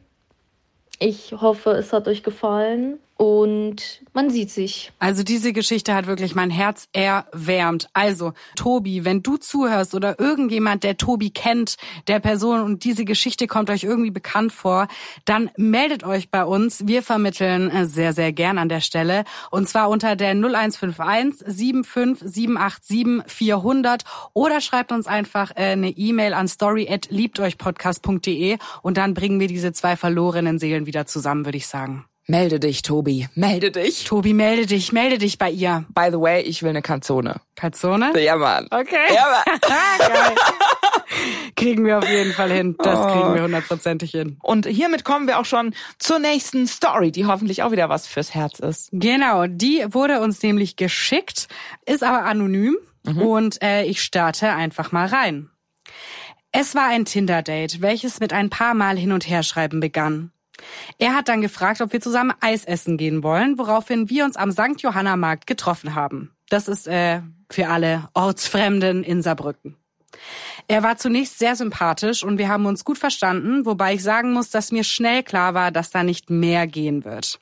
Ich 1.00 1.34
hoffe, 1.34 1.72
es 1.72 1.94
hat 1.94 2.08
euch 2.08 2.24
gefallen. 2.24 3.00
Und 3.18 4.04
man 4.14 4.30
sieht 4.30 4.52
sich. 4.52 4.92
Also 5.00 5.24
diese 5.24 5.54
Geschichte 5.54 5.96
hat 5.96 6.08
wirklich 6.08 6.36
mein 6.36 6.50
Herz 6.50 6.90
erwärmt. 6.92 7.88
Also, 7.94 8.34
Tobi, 8.56 9.06
wenn 9.06 9.24
du 9.24 9.38
zuhörst 9.38 9.96
oder 9.96 10.20
irgendjemand, 10.20 10.84
der 10.84 10.98
Tobi 10.98 11.30
kennt, 11.30 11.78
der 12.08 12.20
Person 12.20 12.60
und 12.62 12.84
diese 12.84 13.06
Geschichte 13.06 13.48
kommt 13.48 13.70
euch 13.70 13.86
irgendwie 13.86 14.12
bekannt 14.12 14.52
vor, 14.52 14.90
dann 15.24 15.50
meldet 15.56 16.04
euch 16.04 16.30
bei 16.30 16.44
uns. 16.44 16.86
Wir 16.88 17.04
vermitteln 17.04 17.70
äh, 17.70 17.86
sehr, 17.86 18.12
sehr 18.12 18.34
gern 18.34 18.58
an 18.58 18.68
der 18.68 18.82
Stelle. 18.82 19.24
Und 19.50 19.70
zwar 19.70 19.90
unter 19.90 20.18
der 20.18 20.32
0151 20.32 21.46
75 21.46 22.28
787 22.28 23.24
400 23.28 24.04
oder 24.34 24.60
schreibt 24.60 24.92
uns 24.92 25.08
einfach 25.08 25.52
äh, 25.52 25.72
eine 25.72 25.92
E-Mail 25.92 26.34
an 26.34 26.50
story@liebteuchpodcast.de 26.50 28.58
und 28.82 28.98
dann 28.98 29.14
bringen 29.14 29.40
wir 29.40 29.48
diese 29.48 29.72
zwei 29.72 29.96
verlorenen 29.96 30.60
Seelen 30.60 30.86
wieder 30.86 31.06
zusammen, 31.06 31.46
würde 31.46 31.58
ich 31.58 31.68
sagen. 31.68 32.04
Melde 32.28 32.60
dich, 32.60 32.82
Tobi. 32.82 33.28
Melde 33.36 33.70
dich. 33.72 34.04
Tobi, 34.06 34.34
melde 34.34 34.66
dich, 34.66 34.92
melde 34.92 35.20
dich 35.20 35.38
bei 35.38 35.52
ihr. 35.52 35.86
By 35.94 36.08
the 36.12 36.20
way, 36.20 36.42
ich 36.42 36.64
will 36.64 36.70
eine 36.72 36.82
Kanzone. 36.82 37.40
Kalzone? 37.56 38.20
Ja, 38.20 38.36
Mann. 38.36 38.66
Okay. 38.72 39.14
Ja, 39.14 39.28
Mann. 39.46 39.60
Geil. 39.62 40.36
kriegen 41.56 41.86
wir 41.86 42.00
auf 42.00 42.10
jeden 42.10 42.34
Fall 42.34 42.52
hin. 42.52 42.76
Das 42.80 42.98
Oh. 43.00 43.12
kriegen 43.12 43.36
wir 43.36 43.44
hundertprozentig 43.44 44.12
hin. 44.12 44.38
Und 44.42 44.66
hiermit 44.66 45.04
kommen 45.06 45.28
wir 45.28 45.40
auch 45.40 45.46
schon 45.46 45.76
zur 46.00 46.18
nächsten 46.20 46.66
Story, 46.68 47.12
die 47.12 47.26
hoffentlich 47.28 47.62
auch 47.62 47.72
wieder 47.72 47.90
was 47.90 48.08
fürs 48.08 48.34
Herz 48.34 48.60
ist. 48.60 48.90
Genau, 48.92 49.46
die 49.48 49.86
wurde 49.90 50.20
uns 50.20 50.42
nämlich 50.42 50.76
geschickt, 50.78 51.48
ist 51.86 52.04
aber 52.04 52.24
anonym 52.26 52.76
und 53.06 53.62
äh, 53.62 53.84
ich 53.84 54.02
starte 54.02 54.50
einfach 54.50 54.92
mal 54.92 55.06
rein. 55.06 55.52
Es 56.52 56.74
war 56.74 56.88
ein 56.88 57.06
Tinder-Date, 57.06 57.82
welches 57.82 58.20
mit 58.20 58.34
ein 58.34 58.50
paar 58.50 58.74
Mal 58.74 58.98
hin 58.98 59.12
und 59.12 59.30
her 59.30 59.44
schreiben 59.44 59.80
begann. 59.80 60.32
Er 60.98 61.16
hat 61.16 61.28
dann 61.28 61.42
gefragt, 61.42 61.82
ob 61.82 61.94
wir 61.94 62.02
zusammen 62.02 62.34
Eis 62.40 62.66
essen 62.66 62.98
gehen 62.98 63.24
wollen, 63.24 63.58
woraufhin 63.58 64.10
wir 64.10 64.26
uns 64.26 64.38
am 64.38 64.52
St. 64.52 64.80
Johanna 64.80 65.16
Markt 65.16 65.48
getroffen 65.48 65.96
haben. 65.96 66.32
Das 66.50 66.68
ist 66.68 66.88
äh, 66.88 67.22
für 67.52 67.68
alle 67.68 68.10
Ortsfremden 68.14 69.04
in 69.04 69.22
Saarbrücken. 69.22 69.76
Er 70.68 70.84
war 70.84 70.98
zunächst 70.98 71.38
sehr 71.40 71.56
sympathisch 71.56 72.24
und 72.24 72.38
wir 72.38 72.50
haben 72.50 72.66
uns 72.66 72.86
gut 72.86 72.98
verstanden, 72.98 73.66
wobei 73.66 73.96
ich 73.96 74.04
sagen 74.04 74.34
muss, 74.34 74.50
dass 74.50 74.72
mir 74.72 74.84
schnell 74.84 75.24
klar 75.24 75.54
war, 75.54 75.72
dass 75.72 75.92
da 75.92 76.04
nicht 76.04 76.30
mehr 76.30 76.68
gehen 76.68 77.06
wird. 77.06 77.40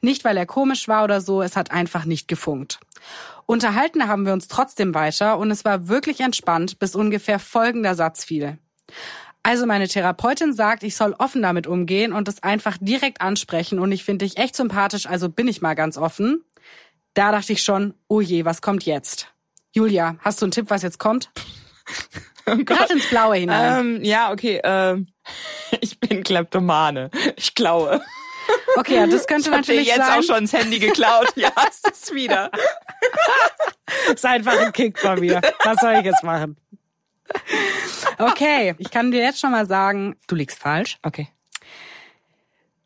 Nicht, 0.00 0.24
weil 0.24 0.36
er 0.36 0.46
komisch 0.46 0.88
war 0.88 1.04
oder 1.04 1.20
so, 1.20 1.42
es 1.42 1.56
hat 1.56 1.70
einfach 1.70 2.04
nicht 2.04 2.28
gefunkt. 2.28 2.80
Unterhalten 3.46 4.08
haben 4.08 4.26
wir 4.26 4.32
uns 4.32 4.48
trotzdem 4.48 4.94
weiter 4.94 5.38
und 5.38 5.50
es 5.50 5.64
war 5.64 5.88
wirklich 5.88 6.20
entspannt, 6.20 6.78
bis 6.78 6.94
ungefähr 6.94 7.38
folgender 7.38 7.94
Satz 7.94 8.24
fiel. 8.24 8.58
Also 9.46 9.64
meine 9.64 9.86
Therapeutin 9.86 10.52
sagt, 10.52 10.82
ich 10.82 10.96
soll 10.96 11.14
offen 11.20 11.40
damit 11.40 11.68
umgehen 11.68 12.12
und 12.12 12.26
es 12.26 12.42
einfach 12.42 12.78
direkt 12.80 13.20
ansprechen 13.20 13.78
und 13.78 13.92
ich 13.92 14.02
finde 14.02 14.24
dich 14.24 14.38
echt 14.38 14.56
sympathisch, 14.56 15.06
also 15.06 15.28
bin 15.28 15.46
ich 15.46 15.62
mal 15.62 15.74
ganz 15.74 15.96
offen. 15.96 16.44
Da 17.14 17.30
dachte 17.30 17.52
ich 17.52 17.62
schon, 17.62 17.94
oh 18.08 18.20
je, 18.20 18.44
was 18.44 18.60
kommt 18.60 18.82
jetzt? 18.86 19.32
Julia, 19.72 20.16
hast 20.18 20.42
du 20.42 20.46
einen 20.46 20.50
Tipp, 20.50 20.68
was 20.68 20.82
jetzt 20.82 20.98
kommt? 20.98 21.30
Gerade 22.44 22.94
ins 22.94 23.08
Blaue 23.08 23.36
hinein. 23.36 23.98
Ähm, 23.98 24.04
ja, 24.04 24.32
okay. 24.32 24.60
Ähm, 24.64 25.06
ich 25.80 26.00
bin 26.00 26.24
Kleptomane. 26.24 27.12
Ich 27.36 27.54
klaue. 27.54 28.02
Okay, 28.76 28.94
ja, 28.94 29.06
das 29.08 29.26
könnte 29.26 29.48
Ich 29.48 29.56
hab 29.56 29.62
dir 29.62 29.72
natürlich 29.72 29.88
jetzt 29.88 30.06
sein. 30.06 30.20
auch 30.20 30.22
schon 30.22 30.44
das 30.44 30.52
Handy 30.52 30.78
geklaut. 30.78 31.32
Ja, 31.34 31.50
es 31.68 32.12
wieder. 32.12 32.50
ist 34.14 34.24
einfach 34.24 34.56
ein 34.56 34.72
Kick 34.72 34.98
von 35.00 35.18
mir. 35.18 35.40
Was 35.64 35.80
soll 35.80 35.94
ich 35.94 36.04
jetzt 36.04 36.22
machen? 36.22 36.56
Okay, 38.18 38.74
ich 38.78 38.90
kann 38.90 39.10
dir 39.10 39.22
jetzt 39.22 39.40
schon 39.40 39.50
mal 39.52 39.66
sagen, 39.66 40.16
du 40.26 40.34
liegst 40.34 40.58
falsch. 40.58 40.98
Okay. 41.02 41.28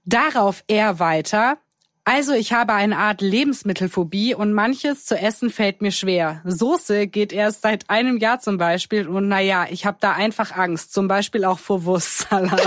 Darauf 0.05 0.65
er 0.67 0.99
weiter. 0.99 1.59
Also 2.05 2.33
ich 2.33 2.53
habe 2.53 2.73
eine 2.73 2.97
Art 2.97 3.21
Lebensmittelphobie 3.21 4.35
und 4.35 4.53
manches 4.53 5.05
zu 5.05 5.17
essen 5.17 5.51
fällt 5.51 5.83
mir 5.83 5.93
schwer. 5.93 6.41
Soße 6.45 7.07
geht 7.07 7.33
erst 7.33 7.63
seit 7.63 7.89
einem 7.91 8.17
Jahr 8.17 8.41
zum 8.41 8.59
Beispiel 8.59 9.07
und 9.07 9.29
naja, 9.29 9.67
ich 9.71 9.87
habe 9.87 9.99
da 10.01 10.13
einfach 10.13 10.57
Angst. 10.57 10.93
Zum 10.93 11.07
Beispiel 11.07 11.45
auch 11.45 11.59
vor 11.59 11.85
Wurstsalat. 11.85 12.51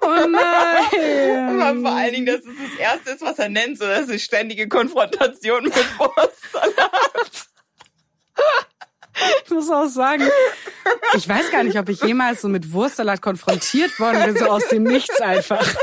oh 0.00 0.26
nein. 0.28 1.60
Aber 1.60 1.80
vor 1.80 1.90
allen 1.90 2.14
Dingen, 2.14 2.26
das 2.26 2.36
ist 2.36 2.58
das 2.58 2.78
Erste, 2.78 3.10
ist, 3.10 3.22
was 3.22 3.38
er 3.38 3.48
nennt, 3.48 3.76
so 3.78 3.84
das 3.84 4.08
ist 4.08 4.22
ständige 4.22 4.68
Konfrontation 4.68 5.64
mit 5.64 5.98
Wurstsalat. 5.98 7.15
Ich 9.44 9.50
muss 9.50 9.70
auch 9.70 9.86
sagen, 9.86 10.22
ich 11.14 11.28
weiß 11.28 11.50
gar 11.50 11.62
nicht, 11.62 11.78
ob 11.78 11.88
ich 11.88 12.02
jemals 12.02 12.42
so 12.42 12.48
mit 12.48 12.72
Wurstsalat 12.72 13.22
konfrontiert 13.22 13.98
worden 13.98 14.24
bin, 14.24 14.36
so 14.36 14.46
aus 14.46 14.68
dem 14.68 14.82
Nichts 14.82 15.20
einfach. 15.20 15.66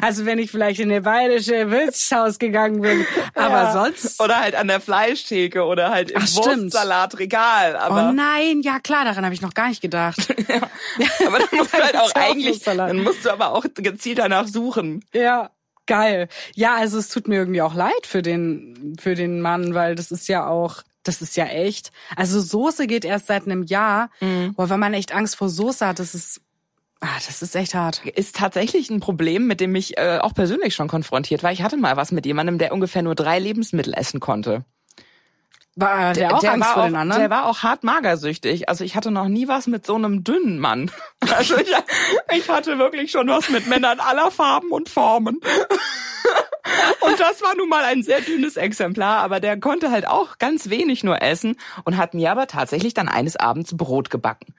Also 0.00 0.24
wenn 0.24 0.38
ich 0.38 0.50
vielleicht 0.50 0.80
in 0.80 0.88
der 0.88 1.02
bayerische 1.02 1.70
Wirtshaus 1.70 2.38
gegangen 2.38 2.80
bin, 2.80 3.06
aber 3.34 3.62
Ja. 3.62 3.72
sonst. 3.72 4.20
Oder 4.20 4.40
halt 4.40 4.54
an 4.54 4.68
der 4.68 4.80
Fleischtheke 4.80 5.64
oder 5.64 5.90
halt 5.90 6.10
im 6.10 6.22
Ach. 6.22 6.36
Wurstsalatregal. 6.36 7.76
Aber, 7.76 8.08
Oh 8.08 8.12
nein, 8.12 8.62
ja 8.62 8.80
klar, 8.80 9.04
daran 9.04 9.24
habe 9.24 9.34
ich 9.34 9.42
noch 9.42 9.54
gar 9.54 9.68
nicht 9.68 9.80
gedacht. 9.82 10.18
aber 11.26 11.38
dann 11.38 11.48
musst 11.58 11.74
du 11.74 11.78
halt 11.82 11.96
auch 11.96 12.08
ja 12.14 12.22
eigentlich, 12.22 12.60
dann 12.62 13.02
musst 13.02 13.24
du 13.24 13.30
aber 13.30 13.52
auch 13.52 13.64
gezielt 13.74 14.18
danach 14.18 14.46
suchen. 14.48 15.04
Ja, 15.12 15.50
geil. 15.86 16.28
Ja, 16.54 16.74
also 16.76 16.98
es 16.98 17.08
tut 17.08 17.28
mir 17.28 17.36
irgendwie 17.36 17.62
auch 17.62 17.74
leid 17.74 18.06
für 18.06 18.22
den 18.22 18.96
für 19.00 19.14
den 19.14 19.40
Mann, 19.40 19.74
weil 19.74 19.94
das 19.94 20.10
ist 20.10 20.28
ja 20.28 20.46
auch 20.46 20.82
das 21.02 21.22
ist 21.22 21.36
ja 21.36 21.46
echt. 21.46 21.90
Also 22.16 22.40
Soße 22.40 22.86
geht 22.86 23.04
erst 23.04 23.26
seit 23.26 23.44
einem 23.44 23.62
Jahr. 23.64 24.10
Boah, 24.56 24.70
wenn 24.70 24.80
man 24.80 24.94
echt 24.94 25.12
Angst 25.12 25.36
vor 25.36 25.48
Soße 25.48 25.86
hat, 25.86 25.98
das 25.98 26.14
ist 26.14 26.40
ah, 27.02 27.08
das 27.26 27.42
ist 27.42 27.54
echt 27.54 27.74
hart. 27.74 28.04
Ist 28.06 28.36
tatsächlich 28.36 28.88
ein 28.88 29.00
Problem, 29.00 29.46
mit 29.46 29.60
dem 29.60 29.74
ich 29.74 29.98
äh, 29.98 30.18
auch 30.20 30.34
persönlich 30.34 30.74
schon 30.74 30.88
konfrontiert 30.88 31.42
war. 31.42 31.52
Ich 31.52 31.62
hatte 31.62 31.76
mal 31.76 31.96
was 31.96 32.12
mit 32.12 32.24
jemandem, 32.24 32.58
der 32.58 32.72
ungefähr 32.72 33.02
nur 33.02 33.14
drei 33.14 33.38
Lebensmittel 33.38 33.92
essen 33.94 34.20
konnte. 34.20 34.64
War 35.74 36.12
der, 36.12 36.34
auch 36.34 36.44
Angst 36.44 36.68
war 36.68 36.74
vor 36.74 36.84
den 36.84 36.96
anderen? 36.96 37.20
Der 37.20 37.30
war 37.30 37.46
auch 37.46 37.62
hart 37.62 37.82
magersüchtig. 37.82 38.68
Also 38.68 38.84
ich 38.84 38.94
hatte 38.94 39.10
noch 39.10 39.28
nie 39.28 39.48
was 39.48 39.66
mit 39.66 39.86
so 39.86 39.94
einem 39.94 40.24
dünnen 40.24 40.58
Mann. 40.58 40.90
Also 41.34 41.56
ich, 41.56 41.72
ich 42.36 42.48
hatte 42.50 42.78
wirklich 42.78 43.12
schon 43.12 43.28
was 43.28 43.48
mit 43.48 43.66
Männern 43.66 44.00
aller 44.00 44.30
Farben 44.30 44.70
und 44.70 44.88
Formen. 44.88 45.40
Und 47.00 47.20
das 47.20 47.42
war 47.42 47.54
nun 47.56 47.68
mal 47.68 47.84
ein 47.84 48.02
sehr 48.02 48.20
dünnes 48.20 48.56
Exemplar, 48.56 49.22
aber 49.22 49.40
der 49.40 49.58
konnte 49.58 49.90
halt 49.90 50.06
auch 50.06 50.38
ganz 50.38 50.70
wenig 50.70 51.04
nur 51.04 51.22
essen 51.22 51.56
und 51.84 51.96
hat 51.96 52.14
mir 52.14 52.30
aber 52.30 52.46
tatsächlich 52.46 52.94
dann 52.94 53.08
eines 53.08 53.36
Abends 53.36 53.76
Brot 53.76 54.10
gebacken. 54.10 54.54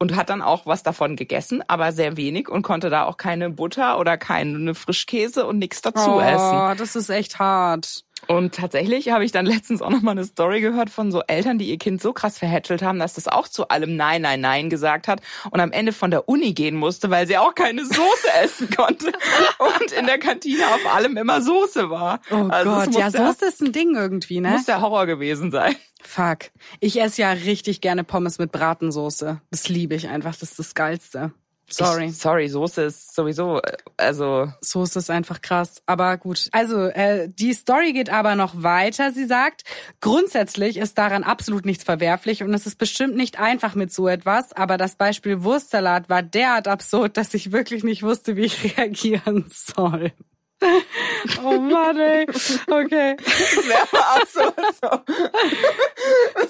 Und 0.00 0.14
hat 0.14 0.30
dann 0.30 0.42
auch 0.42 0.64
was 0.64 0.84
davon 0.84 1.16
gegessen, 1.16 1.60
aber 1.66 1.90
sehr 1.90 2.16
wenig 2.16 2.48
und 2.48 2.62
konnte 2.62 2.88
da 2.88 3.04
auch 3.04 3.16
keine 3.16 3.50
Butter 3.50 3.98
oder 3.98 4.16
keine 4.16 4.76
Frischkäse 4.76 5.44
und 5.44 5.58
nichts 5.58 5.82
dazu 5.82 6.12
oh, 6.12 6.20
essen. 6.20 6.78
das 6.78 6.94
ist 6.94 7.10
echt 7.10 7.40
hart. 7.40 8.04
Und 8.26 8.54
tatsächlich 8.54 9.10
habe 9.10 9.24
ich 9.24 9.32
dann 9.32 9.46
letztens 9.46 9.80
auch 9.80 9.90
noch 9.90 10.02
mal 10.02 10.12
eine 10.12 10.24
Story 10.24 10.60
gehört 10.60 10.90
von 10.90 11.12
so 11.12 11.22
Eltern, 11.26 11.58
die 11.58 11.70
ihr 11.70 11.78
Kind 11.78 12.02
so 12.02 12.12
krass 12.12 12.38
verhätschelt 12.38 12.82
haben, 12.82 12.98
dass 12.98 13.14
das 13.14 13.28
auch 13.28 13.48
zu 13.48 13.68
allem 13.68 13.96
Nein, 13.96 14.22
Nein, 14.22 14.40
Nein 14.40 14.70
gesagt 14.70 15.08
hat 15.08 15.20
und 15.50 15.60
am 15.60 15.72
Ende 15.72 15.92
von 15.92 16.10
der 16.10 16.28
Uni 16.28 16.52
gehen 16.52 16.76
musste, 16.76 17.10
weil 17.10 17.26
sie 17.26 17.38
auch 17.38 17.54
keine 17.54 17.84
Soße 17.84 18.28
essen 18.42 18.68
konnte 18.70 19.12
und 19.58 19.92
in 19.92 20.06
der 20.06 20.18
Kantine 20.18 20.66
auf 20.66 20.94
allem 20.94 21.16
immer 21.16 21.40
Soße 21.40 21.90
war. 21.90 22.20
Oh 22.30 22.48
Also 22.48 22.70
Gott, 22.70 22.94
ja, 22.94 23.10
Soße 23.10 23.46
ist 23.46 23.62
ein 23.62 23.72
Ding 23.72 23.94
irgendwie, 23.94 24.40
ne? 24.40 24.50
muss 24.50 24.66
der 24.66 24.80
Horror 24.80 25.06
gewesen 25.06 25.50
sein. 25.50 25.76
Fuck. 26.02 26.50
Ich 26.80 27.00
esse 27.00 27.22
ja 27.22 27.32
richtig 27.32 27.80
gerne 27.80 28.04
Pommes 28.04 28.38
mit 28.38 28.52
Bratensoße. 28.52 29.40
Das 29.50 29.68
liebe 29.68 29.94
ich 29.94 30.08
einfach, 30.08 30.32
das 30.36 30.50
ist 30.50 30.58
das 30.58 30.74
Geilste. 30.74 31.32
Sorry. 31.68 32.06
Ich, 32.06 32.18
sorry, 32.18 32.48
Soße 32.48 32.82
ist 32.82 33.14
sowieso, 33.14 33.60
äh, 33.60 33.76
also 33.96 34.52
Soße 34.60 34.98
ist 34.98 35.10
einfach 35.10 35.40
krass. 35.42 35.82
Aber 35.86 36.16
gut. 36.16 36.48
Also, 36.52 36.86
äh, 36.86 37.28
die 37.28 37.52
Story 37.52 37.92
geht 37.92 38.10
aber 38.10 38.34
noch 38.34 38.62
weiter. 38.62 39.12
Sie 39.12 39.26
sagt, 39.26 39.64
grundsätzlich 40.00 40.76
ist 40.76 40.98
daran 40.98 41.24
absolut 41.24 41.66
nichts 41.66 41.84
verwerflich 41.84 42.42
und 42.42 42.52
es 42.54 42.66
ist 42.66 42.78
bestimmt 42.78 43.16
nicht 43.16 43.38
einfach 43.38 43.74
mit 43.74 43.92
so 43.92 44.08
etwas, 44.08 44.52
aber 44.52 44.76
das 44.76 44.96
Beispiel 44.96 45.42
Wurstsalat 45.42 46.08
war 46.08 46.22
derart 46.22 46.68
absurd, 46.68 47.16
dass 47.16 47.34
ich 47.34 47.52
wirklich 47.52 47.84
nicht 47.84 48.02
wusste, 48.02 48.36
wie 48.36 48.44
ich 48.44 48.76
reagieren 48.78 49.46
soll. 49.50 50.12
Oh 51.44 51.58
Mann, 51.58 51.96
ey. 51.98 52.26
Okay. 52.68 53.16
das 53.18 53.68
wäre 53.68 53.82
auch 53.92 54.26
so, 54.26 54.52
so. 54.80 55.02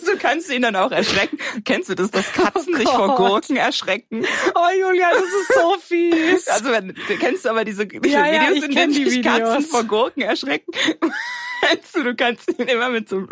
Du 0.12 0.16
kannst 0.18 0.50
ihn 0.50 0.62
dann 0.62 0.76
auch 0.76 0.90
erschrecken. 0.90 1.38
Kennst 1.64 1.90
du 1.90 1.94
das, 1.94 2.10
dass 2.10 2.32
Katzen 2.32 2.74
sich 2.74 2.88
vor. 2.88 3.16
Gurken 3.16 3.56
erschrecken? 3.56 4.26
Oh 4.54 4.78
Julia, 4.78 5.10
das 5.12 5.22
ist 5.24 5.54
so 5.54 5.76
fies. 5.78 6.48
Also 6.48 6.70
wenn, 6.70 6.88
du 6.88 7.16
kennst 7.18 7.46
aber 7.46 7.64
diese, 7.64 7.86
diese 7.86 8.08
Ja, 8.08 8.26
ja, 8.26 8.42
Videos, 8.48 8.56
ich 8.56 8.64
in 8.64 8.70
denen 8.74 8.92
die 8.92 9.10
sich 9.10 9.22
Katzen 9.22 9.46
Videos. 9.46 9.66
vor 9.66 9.84
Gurken 9.84 10.22
erschrecken. 10.22 10.72
Meinst 11.62 11.94
du, 11.94 12.02
du 12.04 12.14
kannst 12.14 12.48
ihn 12.58 12.66
immer 12.68 12.88
mit 12.88 13.08
so 13.08 13.26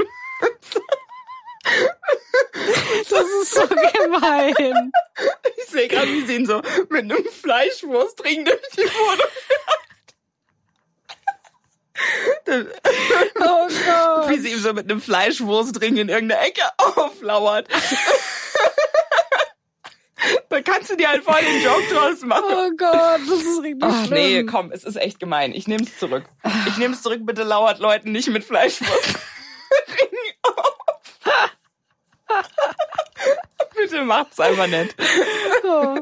Das 3.09 3.25
ist 3.43 3.55
so 3.55 3.67
gemein. 3.67 4.93
Ich 5.59 5.65
sehe 5.67 5.89
gerade, 5.89 6.09
wie 6.13 6.27
sie 6.27 6.37
ihn 6.37 6.47
so 6.47 6.61
mit 6.91 7.03
einem 7.05 7.25
Fleischwurstring 7.25 8.45
durch 8.45 8.61
die 8.77 8.83
Wohnung 8.83 9.27
Oh 12.49 13.69
Gott. 13.69 14.29
wie 14.29 14.39
sie 14.39 14.53
ihm 14.53 14.59
so 14.61 14.73
mit 14.73 14.91
einem 14.91 15.01
Fleischwurstring 15.01 15.97
in 15.97 16.09
irgendeiner 16.09 16.43
Ecke 16.43 16.63
auflauert. 16.79 17.69
Da 20.49 20.61
kannst 20.63 20.91
du 20.91 20.97
dir 20.97 21.09
halt 21.09 21.23
voll 21.25 21.41
den 21.41 21.63
Joke 21.63 21.83
draus 21.93 22.23
machen. 22.23 22.45
Oh 22.49 22.71
Gott, 22.77 23.21
das 23.29 23.43
ist 23.43 23.63
richtig 23.63 23.83
Ach, 23.83 24.07
schlimm. 24.07 24.15
nee, 24.19 24.45
komm, 24.45 24.73
es 24.73 24.83
ist 24.85 24.97
echt 24.97 25.21
gemein. 25.21 25.53
Ich 25.53 25.69
nehm's 25.69 25.99
zurück. 25.99 26.25
Ich 26.67 26.77
nehm's 26.79 27.03
zurück, 27.03 27.21
bitte 27.25 27.43
lauert 27.43 27.79
Leuten 27.79 28.13
nicht 28.13 28.29
mit 28.29 28.43
Fleischwurst. 28.45 29.15
Ring 29.89 30.19
auf. 30.43 30.77
bitte 33.77 34.03
macht's 34.05 34.41
einfach 34.41 34.67
nicht. 34.67 34.95
Oh. 35.65 35.99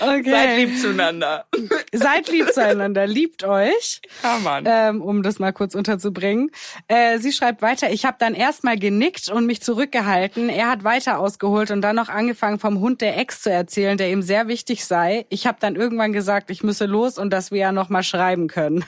Okay. 0.00 0.30
Seid 0.30 0.56
lieb 0.58 0.78
zueinander. 0.78 1.46
Seid 1.92 2.28
lieb 2.28 2.52
zueinander, 2.52 3.06
liebt 3.06 3.44
euch. 3.44 4.00
Ja, 4.22 4.38
Mann. 4.38 4.64
ähm, 4.66 5.02
um 5.02 5.22
das 5.22 5.38
mal 5.38 5.52
kurz 5.52 5.74
unterzubringen. 5.74 6.50
Äh, 6.86 7.18
sie 7.18 7.32
schreibt 7.32 7.62
weiter, 7.62 7.90
ich 7.90 8.04
habe 8.04 8.16
dann 8.18 8.34
erstmal 8.34 8.78
genickt 8.78 9.28
und 9.28 9.46
mich 9.46 9.62
zurückgehalten. 9.62 10.48
Er 10.48 10.68
hat 10.68 10.84
weiter 10.84 11.18
ausgeholt 11.18 11.70
und 11.70 11.82
dann 11.82 11.96
noch 11.96 12.08
angefangen 12.08 12.58
vom 12.58 12.80
Hund 12.80 13.00
der 13.00 13.18
Ex 13.18 13.42
zu 13.42 13.50
erzählen, 13.50 13.96
der 13.96 14.10
ihm 14.10 14.22
sehr 14.22 14.48
wichtig 14.48 14.84
sei. 14.84 15.26
Ich 15.30 15.46
habe 15.46 15.58
dann 15.60 15.76
irgendwann 15.76 16.12
gesagt, 16.12 16.50
ich 16.50 16.62
müsse 16.62 16.86
los 16.86 17.18
und 17.18 17.30
dass 17.30 17.50
wir 17.50 17.58
ja 17.58 17.72
noch 17.72 17.88
mal 17.88 18.02
schreiben 18.02 18.48
können. 18.48 18.84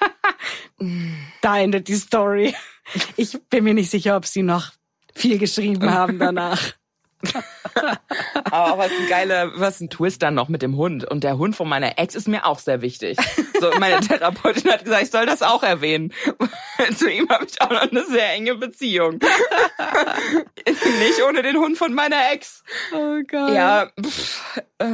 da 1.42 1.58
endet 1.58 1.88
die 1.88 1.94
Story. 1.94 2.54
Ich 3.16 3.38
bin 3.48 3.64
mir 3.64 3.74
nicht 3.74 3.90
sicher, 3.90 4.16
ob 4.16 4.26
sie 4.26 4.42
noch 4.42 4.72
viel 5.14 5.38
geschrieben 5.38 5.90
haben 5.90 6.18
danach. 6.18 6.72
Aber 8.50 8.78
was 8.78 8.90
ein 8.90 9.08
geiler, 9.08 9.52
was 9.56 9.80
ein 9.80 9.90
Twist 9.90 10.22
dann 10.22 10.34
noch 10.34 10.48
mit 10.48 10.62
dem 10.62 10.76
Hund. 10.76 11.04
Und 11.04 11.24
der 11.24 11.38
Hund 11.38 11.54
von 11.56 11.68
meiner 11.68 11.98
Ex 11.98 12.14
ist 12.14 12.28
mir 12.28 12.46
auch 12.46 12.58
sehr 12.58 12.82
wichtig. 12.82 13.18
So, 13.60 13.70
meine 13.78 14.00
Therapeutin 14.06 14.70
hat 14.70 14.84
gesagt, 14.84 15.02
ich 15.02 15.10
soll 15.10 15.26
das 15.26 15.42
auch 15.42 15.62
erwähnen. 15.62 16.12
Zu 16.96 17.10
ihm 17.10 17.28
habe 17.28 17.44
ich 17.44 17.60
auch 17.60 17.70
noch 17.70 17.90
eine 17.90 18.04
sehr 18.06 18.32
enge 18.32 18.54
Beziehung. 18.54 19.18
Nicht 20.66 21.22
ohne 21.28 21.42
den 21.42 21.56
Hund 21.56 21.76
von 21.76 21.92
meiner 21.92 22.32
Ex. 22.32 22.64
Oh 22.92 23.18
Gott. 23.28 23.52
Ja, 23.54 23.90
pff, 24.00 24.62
äh, 24.78 24.86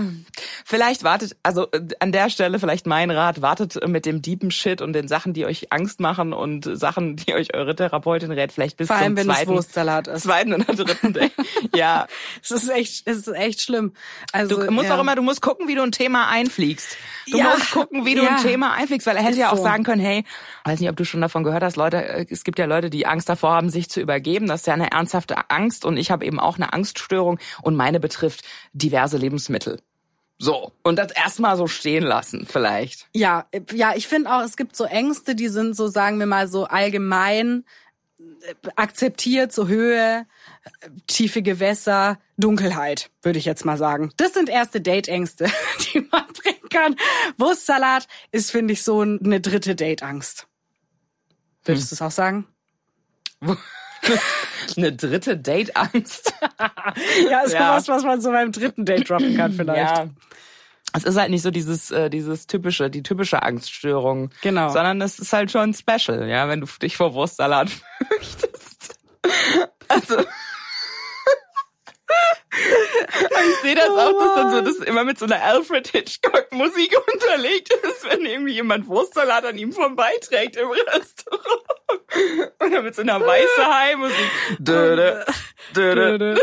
vielleicht 0.64 1.04
wartet, 1.04 1.36
also 1.44 1.70
äh, 1.70 1.80
an 2.00 2.10
der 2.10 2.28
Stelle 2.28 2.58
vielleicht 2.58 2.86
mein 2.86 3.10
Rat, 3.10 3.40
wartet 3.40 3.86
mit 3.88 4.04
dem 4.04 4.20
deepen 4.20 4.50
Shit 4.50 4.82
und 4.82 4.92
den 4.94 5.06
Sachen, 5.06 5.32
die 5.32 5.46
euch 5.46 5.72
Angst 5.72 6.00
machen 6.00 6.32
und 6.32 6.68
Sachen, 6.78 7.16
die 7.16 7.34
euch 7.34 7.54
eure 7.54 7.76
Therapeutin 7.76 8.32
rät, 8.32 8.50
vielleicht 8.52 8.76
bis 8.76 8.88
Vor 8.88 8.96
allem, 8.96 9.16
zum 9.16 9.26
wenn 9.26 9.30
es 9.30 9.36
zweiten, 9.36 9.50
Wurstsalat 9.52 10.08
ist. 10.08 10.22
zweiten 10.24 10.54
oder 10.54 10.74
dritten 10.74 11.12
Date. 11.12 11.32
Ja, 11.74 12.06
Es 12.42 12.50
ist 12.50 12.68
echt, 12.68 13.06
es 13.06 13.18
ist 13.18 13.28
echt 13.28 13.62
schlimm. 13.62 13.92
Also, 14.32 14.62
Du 14.64 14.70
musst 14.70 14.88
ja. 14.88 14.96
auch 14.96 15.00
immer, 15.00 15.14
du 15.14 15.22
musst 15.22 15.42
gucken, 15.42 15.68
wie 15.68 15.74
du 15.74 15.82
ein 15.82 15.92
Thema 15.92 16.28
einfliegst. 16.28 16.96
Du 17.30 17.38
Ja, 17.38 17.50
musst 17.50 17.70
gucken, 17.72 18.04
wie 18.04 18.14
du 18.14 18.22
ja. 18.24 18.36
ein 18.36 18.42
Thema 18.42 18.72
einfliegst, 18.74 19.06
weil 19.06 19.16
er 19.16 19.22
hätte 19.22 19.32
Ist 19.34 19.38
ja 19.40 19.50
auch 19.52 19.56
so. 19.56 19.62
sagen 19.62 19.84
können, 19.84 20.00
hey, 20.00 20.24
weiß 20.64 20.80
nicht, 20.80 20.88
ob 20.90 20.96
du 20.96 21.04
schon 21.04 21.20
davon 21.20 21.44
gehört 21.44 21.62
hast, 21.62 21.76
Leute, 21.76 21.96
äh, 22.04 22.26
es 22.30 22.44
gibt 22.44 22.58
ja 22.58 22.66
Leute, 22.66 22.90
die 22.90 23.06
Angst 23.06 23.28
davor 23.28 23.52
haben, 23.52 23.68
sich 23.70 23.88
zu 23.90 24.00
übergeben. 24.00 24.46
Das 24.46 24.60
ist 24.60 24.66
ja 24.66 24.74
eine 24.74 24.90
ernsthafte 24.92 25.50
Angst 25.50 25.84
und 25.84 25.96
ich 25.96 26.10
habe 26.10 26.24
eben 26.24 26.40
auch 26.40 26.56
eine 26.56 26.72
Angststörung 26.72 27.38
und 27.62 27.76
meine 27.76 28.00
betrifft 28.00 28.42
diverse 28.72 29.16
Lebensmittel. 29.16 29.80
So. 30.38 30.72
Und 30.82 30.96
das 30.98 31.12
erstmal 31.12 31.56
so 31.56 31.66
stehen 31.66 32.04
lassen, 32.04 32.46
vielleicht. 32.46 33.08
Ja, 33.14 33.46
äh, 33.52 33.62
ja, 33.72 33.94
ich 33.96 34.06
finde 34.06 34.30
auch, 34.30 34.42
es 34.42 34.56
gibt 34.56 34.76
so 34.76 34.84
Ängste, 34.84 35.34
die 35.34 35.48
sind 35.48 35.74
so, 35.74 35.88
sagen 35.88 36.18
wir 36.18 36.26
mal, 36.26 36.46
so 36.46 36.64
allgemein 36.64 37.64
akzeptiert, 38.76 39.52
so 39.52 39.68
Höhe, 39.68 40.26
tiefe 41.06 41.42
Gewässer, 41.42 42.18
Dunkelheit, 42.36 43.10
würde 43.22 43.38
ich 43.38 43.44
jetzt 43.44 43.64
mal 43.64 43.76
sagen. 43.78 44.12
Das 44.16 44.34
sind 44.34 44.48
erste 44.48 44.80
Date-Ängste, 44.80 45.46
die 45.94 46.00
man 46.10 46.24
bringen 46.28 46.68
kann. 46.70 46.96
Wurstsalat 47.38 48.06
ist, 48.32 48.50
finde 48.50 48.72
ich, 48.74 48.82
so 48.82 49.00
eine 49.00 49.40
dritte 49.40 49.74
Date-Angst. 49.74 50.46
Würdest 51.64 51.90
du 51.90 51.94
es 51.96 52.02
auch 52.02 52.10
sagen? 52.10 52.46
eine 54.76 54.92
dritte 54.92 55.36
Date-Angst. 55.36 56.32
Ja, 57.28 57.40
ist 57.42 57.52
Ja. 57.52 57.76
was, 57.76 57.88
was 57.88 58.04
man 58.04 58.20
so 58.20 58.30
beim 58.30 58.52
dritten 58.52 58.84
Date 58.84 59.08
droppen 59.10 59.36
kann 59.36 59.52
vielleicht. 59.52 59.78
Ja. 59.78 60.08
Es 60.96 61.04
ist 61.04 61.16
halt 61.16 61.30
nicht 61.30 61.42
so 61.42 61.50
dieses, 61.50 61.90
äh, 61.90 62.08
dieses 62.10 62.46
typische, 62.46 62.90
die 62.90 63.02
typische 63.02 63.42
Angststörung. 63.42 64.30
Genau. 64.42 64.70
Sondern 64.70 65.00
es 65.02 65.18
ist 65.18 65.32
halt 65.32 65.50
schon 65.50 65.74
special, 65.74 66.28
ja, 66.28 66.48
wenn 66.48 66.60
du 66.60 66.66
dich 66.80 66.96
vor 66.96 67.14
Wurstsalat 67.14 67.70
fürchtest. 68.08 68.98
Also. 69.88 70.24
Ich 72.58 73.56
sehe 73.62 73.74
das 73.74 73.90
auch, 73.90 74.18
dass 74.18 74.34
dann 74.34 74.50
so 74.50 74.60
das 74.62 74.76
immer 74.86 75.04
mit 75.04 75.18
so 75.18 75.26
einer 75.26 75.42
Alfred 75.42 75.88
Hitchcock 75.88 76.50
Musik 76.52 76.94
unterlegt 77.12 77.72
ist, 77.72 78.08
wenn 78.08 78.24
irgendwie 78.24 78.54
jemand 78.54 78.86
Wurstsalat 78.88 79.44
an 79.44 79.58
ihm 79.58 79.72
vorbeiträgt 79.72 80.56
im 80.56 80.68
Restaurant. 80.70 81.85
Oder 82.64 82.82
mit 82.82 82.94
so 82.94 83.02
einer 83.02 83.20
weiße 83.20 83.66
High-Musik. 83.66 84.16
Döde, 84.58 85.24
döde. 85.74 86.36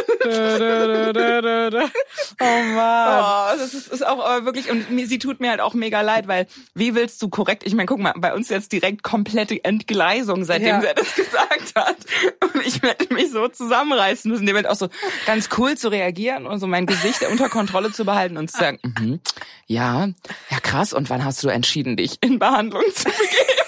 Oh 2.40 2.46
Mann. 2.46 3.54
Oh, 3.56 3.58
das 3.58 3.74
ist, 3.74 3.88
ist 3.88 4.06
auch 4.06 4.24
aber 4.24 4.46
wirklich, 4.46 4.70
und 4.70 4.92
mir, 4.92 5.08
sie 5.08 5.20
tut 5.20 5.40
mir 5.40 5.50
halt 5.52 5.60
auch 5.60 5.74
mega 5.74 6.02
leid, 6.02 6.28
weil 6.28 6.48
wie 6.76 6.96
willst 6.96 7.22
du 7.22 7.30
korrekt, 7.30 7.64
ich 7.66 7.74
meine, 7.74 7.86
guck 7.88 8.00
mal, 8.00 8.14
bei 8.18 8.34
uns 8.34 8.50
jetzt 8.50 8.72
direkt 8.72 9.04
komplette 9.04 9.64
Entgleisung, 9.64 10.44
seitdem 10.46 10.68
Ja. 10.68 10.82
sie 10.82 10.88
das 10.96 11.16
gesagt 11.16 11.76
hat. 11.76 11.98
Und 12.42 12.66
ich 12.66 12.82
werde 12.82 13.14
mich 13.14 13.32
so 13.32 13.48
zusammenreißen 13.48 14.30
müssen, 14.32 14.46
dem 14.46 14.56
halt 14.56 14.68
auch 14.68 14.76
so 14.76 14.88
ganz 15.26 15.50
cool 15.58 15.76
zu 15.78 15.90
reagieren 15.90 16.46
und 16.46 16.60
so 16.60 16.68
mein 16.68 16.86
Gesicht 16.86 17.22
unter 17.30 17.50
Kontrolle 17.50 17.92
zu 17.92 18.06
behalten 18.06 18.38
und 18.38 18.50
zu 18.52 18.58
sagen, 18.58 18.80
mhm, 18.84 19.20
ja, 19.68 20.08
ja 20.50 20.60
krass, 20.62 20.94
und 20.94 21.10
wann 21.10 21.26
hast 21.26 21.44
du 21.44 21.50
entschieden, 21.50 21.98
dich 21.98 22.18
in 22.22 22.40
Behandlung 22.40 22.84
zu 22.94 23.06
begeben? 23.06 23.62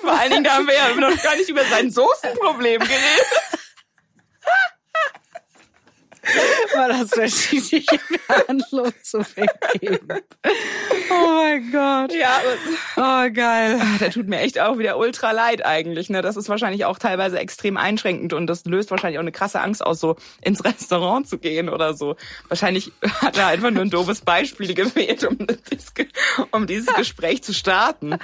Vor 0.00 0.12
allen 0.12 0.30
Dingen, 0.30 0.44
da 0.44 0.54
haben 0.54 0.66
wir 0.66 0.74
ja 0.74 0.94
noch 0.94 1.22
gar 1.22 1.36
nicht 1.36 1.48
über 1.48 1.64
sein 1.64 1.90
Soßenproblem 1.90 2.80
geredet. 2.80 3.49
War 6.74 6.88
das 6.88 7.10
verschiedene 7.10 7.82
Behandlung 8.28 8.92
zu 9.02 9.22
vergeben. 9.24 10.08
Oh 11.10 11.14
mein 11.36 11.72
Gott. 11.72 12.12
Ja, 12.14 12.40
aber 12.96 13.26
Oh, 13.28 13.32
geil. 13.32 13.80
der 14.00 14.10
tut 14.10 14.28
mir 14.28 14.40
echt 14.40 14.60
auch 14.60 14.78
wieder 14.78 14.98
ultra 14.98 15.32
leid 15.32 15.64
eigentlich. 15.64 16.10
Ne? 16.10 16.22
Das 16.22 16.36
ist 16.36 16.48
wahrscheinlich 16.48 16.84
auch 16.84 16.98
teilweise 16.98 17.38
extrem 17.38 17.76
einschränkend 17.76 18.32
und 18.32 18.46
das 18.46 18.64
löst 18.64 18.90
wahrscheinlich 18.90 19.18
auch 19.18 19.22
eine 19.22 19.32
krasse 19.32 19.60
Angst 19.60 19.84
aus, 19.84 20.00
so 20.00 20.16
ins 20.42 20.64
Restaurant 20.64 21.28
zu 21.28 21.38
gehen 21.38 21.68
oder 21.68 21.94
so. 21.94 22.16
Wahrscheinlich 22.48 22.92
hat 23.20 23.38
er 23.38 23.48
einfach 23.48 23.70
nur 23.70 23.82
ein 23.82 23.90
doofes 23.90 24.20
Beispiel 24.20 24.74
gewählt, 24.74 25.24
um, 25.24 25.38
Ge- 25.94 26.08
um 26.52 26.66
dieses 26.66 26.94
Gespräch 26.94 27.42
zu 27.42 27.52
starten. 27.54 28.16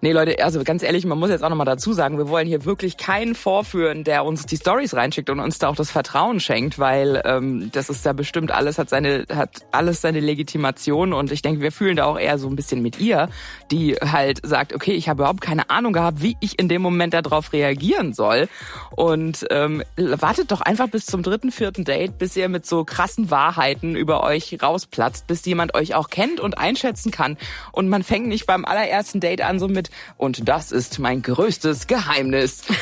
Nee, 0.00 0.12
Leute, 0.12 0.42
also 0.44 0.62
ganz 0.64 0.82
ehrlich, 0.82 1.04
man 1.06 1.18
muss 1.18 1.30
jetzt 1.30 1.42
auch 1.42 1.48
nochmal 1.48 1.66
dazu 1.66 1.92
sagen, 1.92 2.18
wir 2.18 2.28
wollen 2.28 2.46
hier 2.46 2.64
wirklich 2.64 2.96
keinen 2.96 3.34
vorführen, 3.34 4.04
der 4.04 4.24
uns 4.24 4.46
die 4.46 4.56
Stories 4.56 4.94
reinschickt 4.94 5.30
und 5.30 5.40
uns 5.40 5.58
da 5.58 5.68
auch 5.68 5.76
das 5.76 5.90
Vertrauen 5.90 6.40
schenkt, 6.40 6.78
weil 6.82 7.22
ähm, 7.24 7.70
das 7.70 7.88
ist 7.88 8.04
ja 8.04 8.12
bestimmt 8.12 8.50
alles 8.50 8.76
hat 8.76 8.90
seine 8.90 9.24
hat 9.32 9.64
alles 9.70 10.00
seine 10.00 10.18
Legitimation 10.18 11.12
und 11.12 11.30
ich 11.30 11.40
denke, 11.40 11.60
wir 11.60 11.70
fühlen 11.70 11.94
da 11.94 12.06
auch 12.06 12.18
eher 12.18 12.38
so 12.38 12.48
ein 12.48 12.56
bisschen 12.56 12.82
mit 12.82 12.98
ihr, 12.98 13.28
die 13.70 13.94
halt 13.94 14.40
sagt, 14.44 14.74
okay, 14.74 14.90
ich 14.90 15.08
habe 15.08 15.22
überhaupt 15.22 15.40
keine 15.40 15.70
Ahnung 15.70 15.92
gehabt, 15.92 16.22
wie 16.22 16.36
ich 16.40 16.58
in 16.58 16.68
dem 16.68 16.82
Moment 16.82 17.14
darauf 17.14 17.52
reagieren 17.52 18.14
soll 18.14 18.48
und 18.96 19.46
ähm, 19.50 19.84
wartet 19.96 20.50
doch 20.50 20.60
einfach 20.60 20.88
bis 20.88 21.06
zum 21.06 21.22
dritten, 21.22 21.52
vierten 21.52 21.84
Date, 21.84 22.18
bis 22.18 22.34
ihr 22.34 22.48
mit 22.48 22.66
so 22.66 22.84
krassen 22.84 23.30
Wahrheiten 23.30 23.94
über 23.94 24.24
euch 24.24 24.60
rausplatzt, 24.60 25.28
bis 25.28 25.44
jemand 25.44 25.76
euch 25.76 25.94
auch 25.94 26.10
kennt 26.10 26.40
und 26.40 26.58
einschätzen 26.58 27.12
kann 27.12 27.38
und 27.70 27.88
man 27.88 28.02
fängt 28.02 28.26
nicht 28.26 28.46
beim 28.46 28.64
allerersten 28.64 29.20
Date 29.20 29.42
an 29.42 29.60
so 29.60 29.68
mit 29.68 29.90
und 30.16 30.48
das 30.48 30.72
ist 30.72 30.98
mein 30.98 31.22
größtes 31.22 31.86
Geheimnis. 31.86 32.64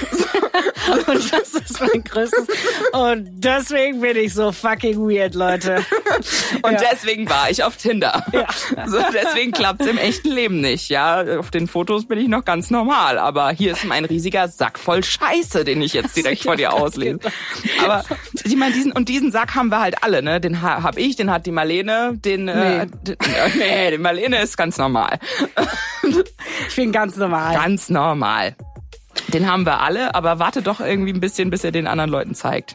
Und 1.06 1.32
das 1.32 1.54
ist 1.54 1.80
mein 1.80 2.02
größtes. 2.02 2.46
Und 2.92 3.28
deswegen 3.32 3.89
bin 3.92 4.16
ich 4.16 4.34
so 4.34 4.52
fucking 4.52 4.98
weird, 4.98 5.34
Leute. 5.34 5.84
Und 6.62 6.72
Ja. 6.72 6.80
deswegen 6.92 7.28
war 7.28 7.50
ich 7.50 7.64
auf 7.64 7.76
Tinder. 7.76 8.24
So, 8.86 8.98
deswegen 9.12 9.52
klappt's 9.52 9.86
im 9.86 9.98
echten 9.98 10.30
Leben 10.30 10.60
nicht. 10.60 10.88
Ja, 10.88 11.38
auf 11.38 11.50
den 11.50 11.66
Fotos 11.68 12.06
bin 12.06 12.18
ich 12.18 12.28
noch 12.28 12.44
ganz 12.44 12.70
normal, 12.70 13.18
aber 13.18 13.50
hier 13.50 13.72
ist 13.72 13.84
mein 13.84 14.04
riesiger 14.04 14.48
Sack 14.48 14.78
voll 14.78 15.04
Scheiße, 15.04 15.64
den 15.64 15.80
ich 15.82 15.92
jetzt 15.92 16.16
direkt 16.16 16.42
vor 16.44 16.56
dir 16.56 16.72
auslese. 16.72 17.18
Aber 17.82 18.04
ich 18.44 18.56
meine, 18.56 18.74
diesen 18.74 18.92
und 18.92 19.08
diesen 19.08 19.30
Sack 19.32 19.54
haben 19.54 19.68
wir 19.68 19.80
halt 19.80 20.02
alle, 20.02 20.22
ne? 20.22 20.40
Den 20.40 20.62
ha, 20.62 20.82
hab 20.82 20.98
ich, 20.98 21.16
den 21.16 21.30
hat 21.30 21.46
die 21.46 21.52
Marlene, 21.52 22.12
den 22.16 22.48
äh, 22.48 22.86
den, 22.86 23.16
nee, 23.56 23.90
die 23.92 23.98
Marlene 23.98 24.40
ist 24.40 24.56
ganz 24.56 24.78
normal. 24.78 25.18
Ich 26.68 26.76
bin 26.76 26.92
ganz 26.92 27.16
normal. 27.16 27.54
Ganz 27.54 27.88
normal. 27.88 28.56
Den 29.28 29.50
haben 29.50 29.64
wir 29.64 29.80
alle, 29.80 30.14
aber 30.14 30.38
warte 30.38 30.62
doch 30.62 30.80
irgendwie 30.80 31.12
ein 31.12 31.20
bisschen, 31.20 31.50
bis 31.50 31.64
er 31.64 31.72
den 31.72 31.86
anderen 31.86 32.10
Leuten 32.10 32.34
zeigt. 32.34 32.74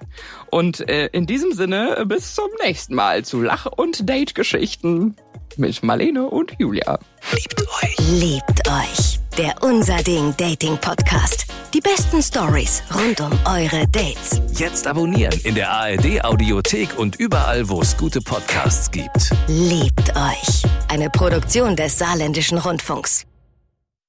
Und 0.49 0.87
äh, 0.87 1.07
in 1.07 1.25
diesem 1.25 1.51
Sinne, 1.51 2.05
bis 2.07 2.35
zum 2.35 2.49
nächsten 2.63 2.95
Mal 2.95 3.25
zu 3.25 3.41
Lach- 3.41 3.65
und 3.65 4.09
Date-Geschichten 4.09 5.15
mit 5.57 5.83
Marlene 5.83 6.25
und 6.25 6.53
Julia. 6.57 6.99
Liebt 8.11 8.67
euch. 8.69 9.19
Der 9.37 9.53
Unser 9.61 9.97
Ding 9.97 10.33
Dating 10.37 10.77
Podcast. 10.77 11.47
Die 11.73 11.81
besten 11.81 12.21
Stories 12.21 12.83
rund 12.93 13.19
um 13.19 13.31
eure 13.45 13.85
Dates. 13.89 14.41
Jetzt 14.53 14.87
abonnieren 14.87 15.37
in 15.43 15.55
der 15.55 15.71
ARD 15.71 16.23
Audiothek 16.23 16.97
und 16.97 17.17
überall, 17.17 17.67
wo 17.67 17.81
es 17.81 17.97
gute 17.97 18.21
Podcasts 18.21 18.89
gibt. 18.91 19.31
Liebt 19.47 20.15
euch. 20.15 20.63
Eine 20.87 21.09
Produktion 21.09 21.75
des 21.75 21.97
Saarländischen 21.97 22.57
Rundfunks. 22.57 23.25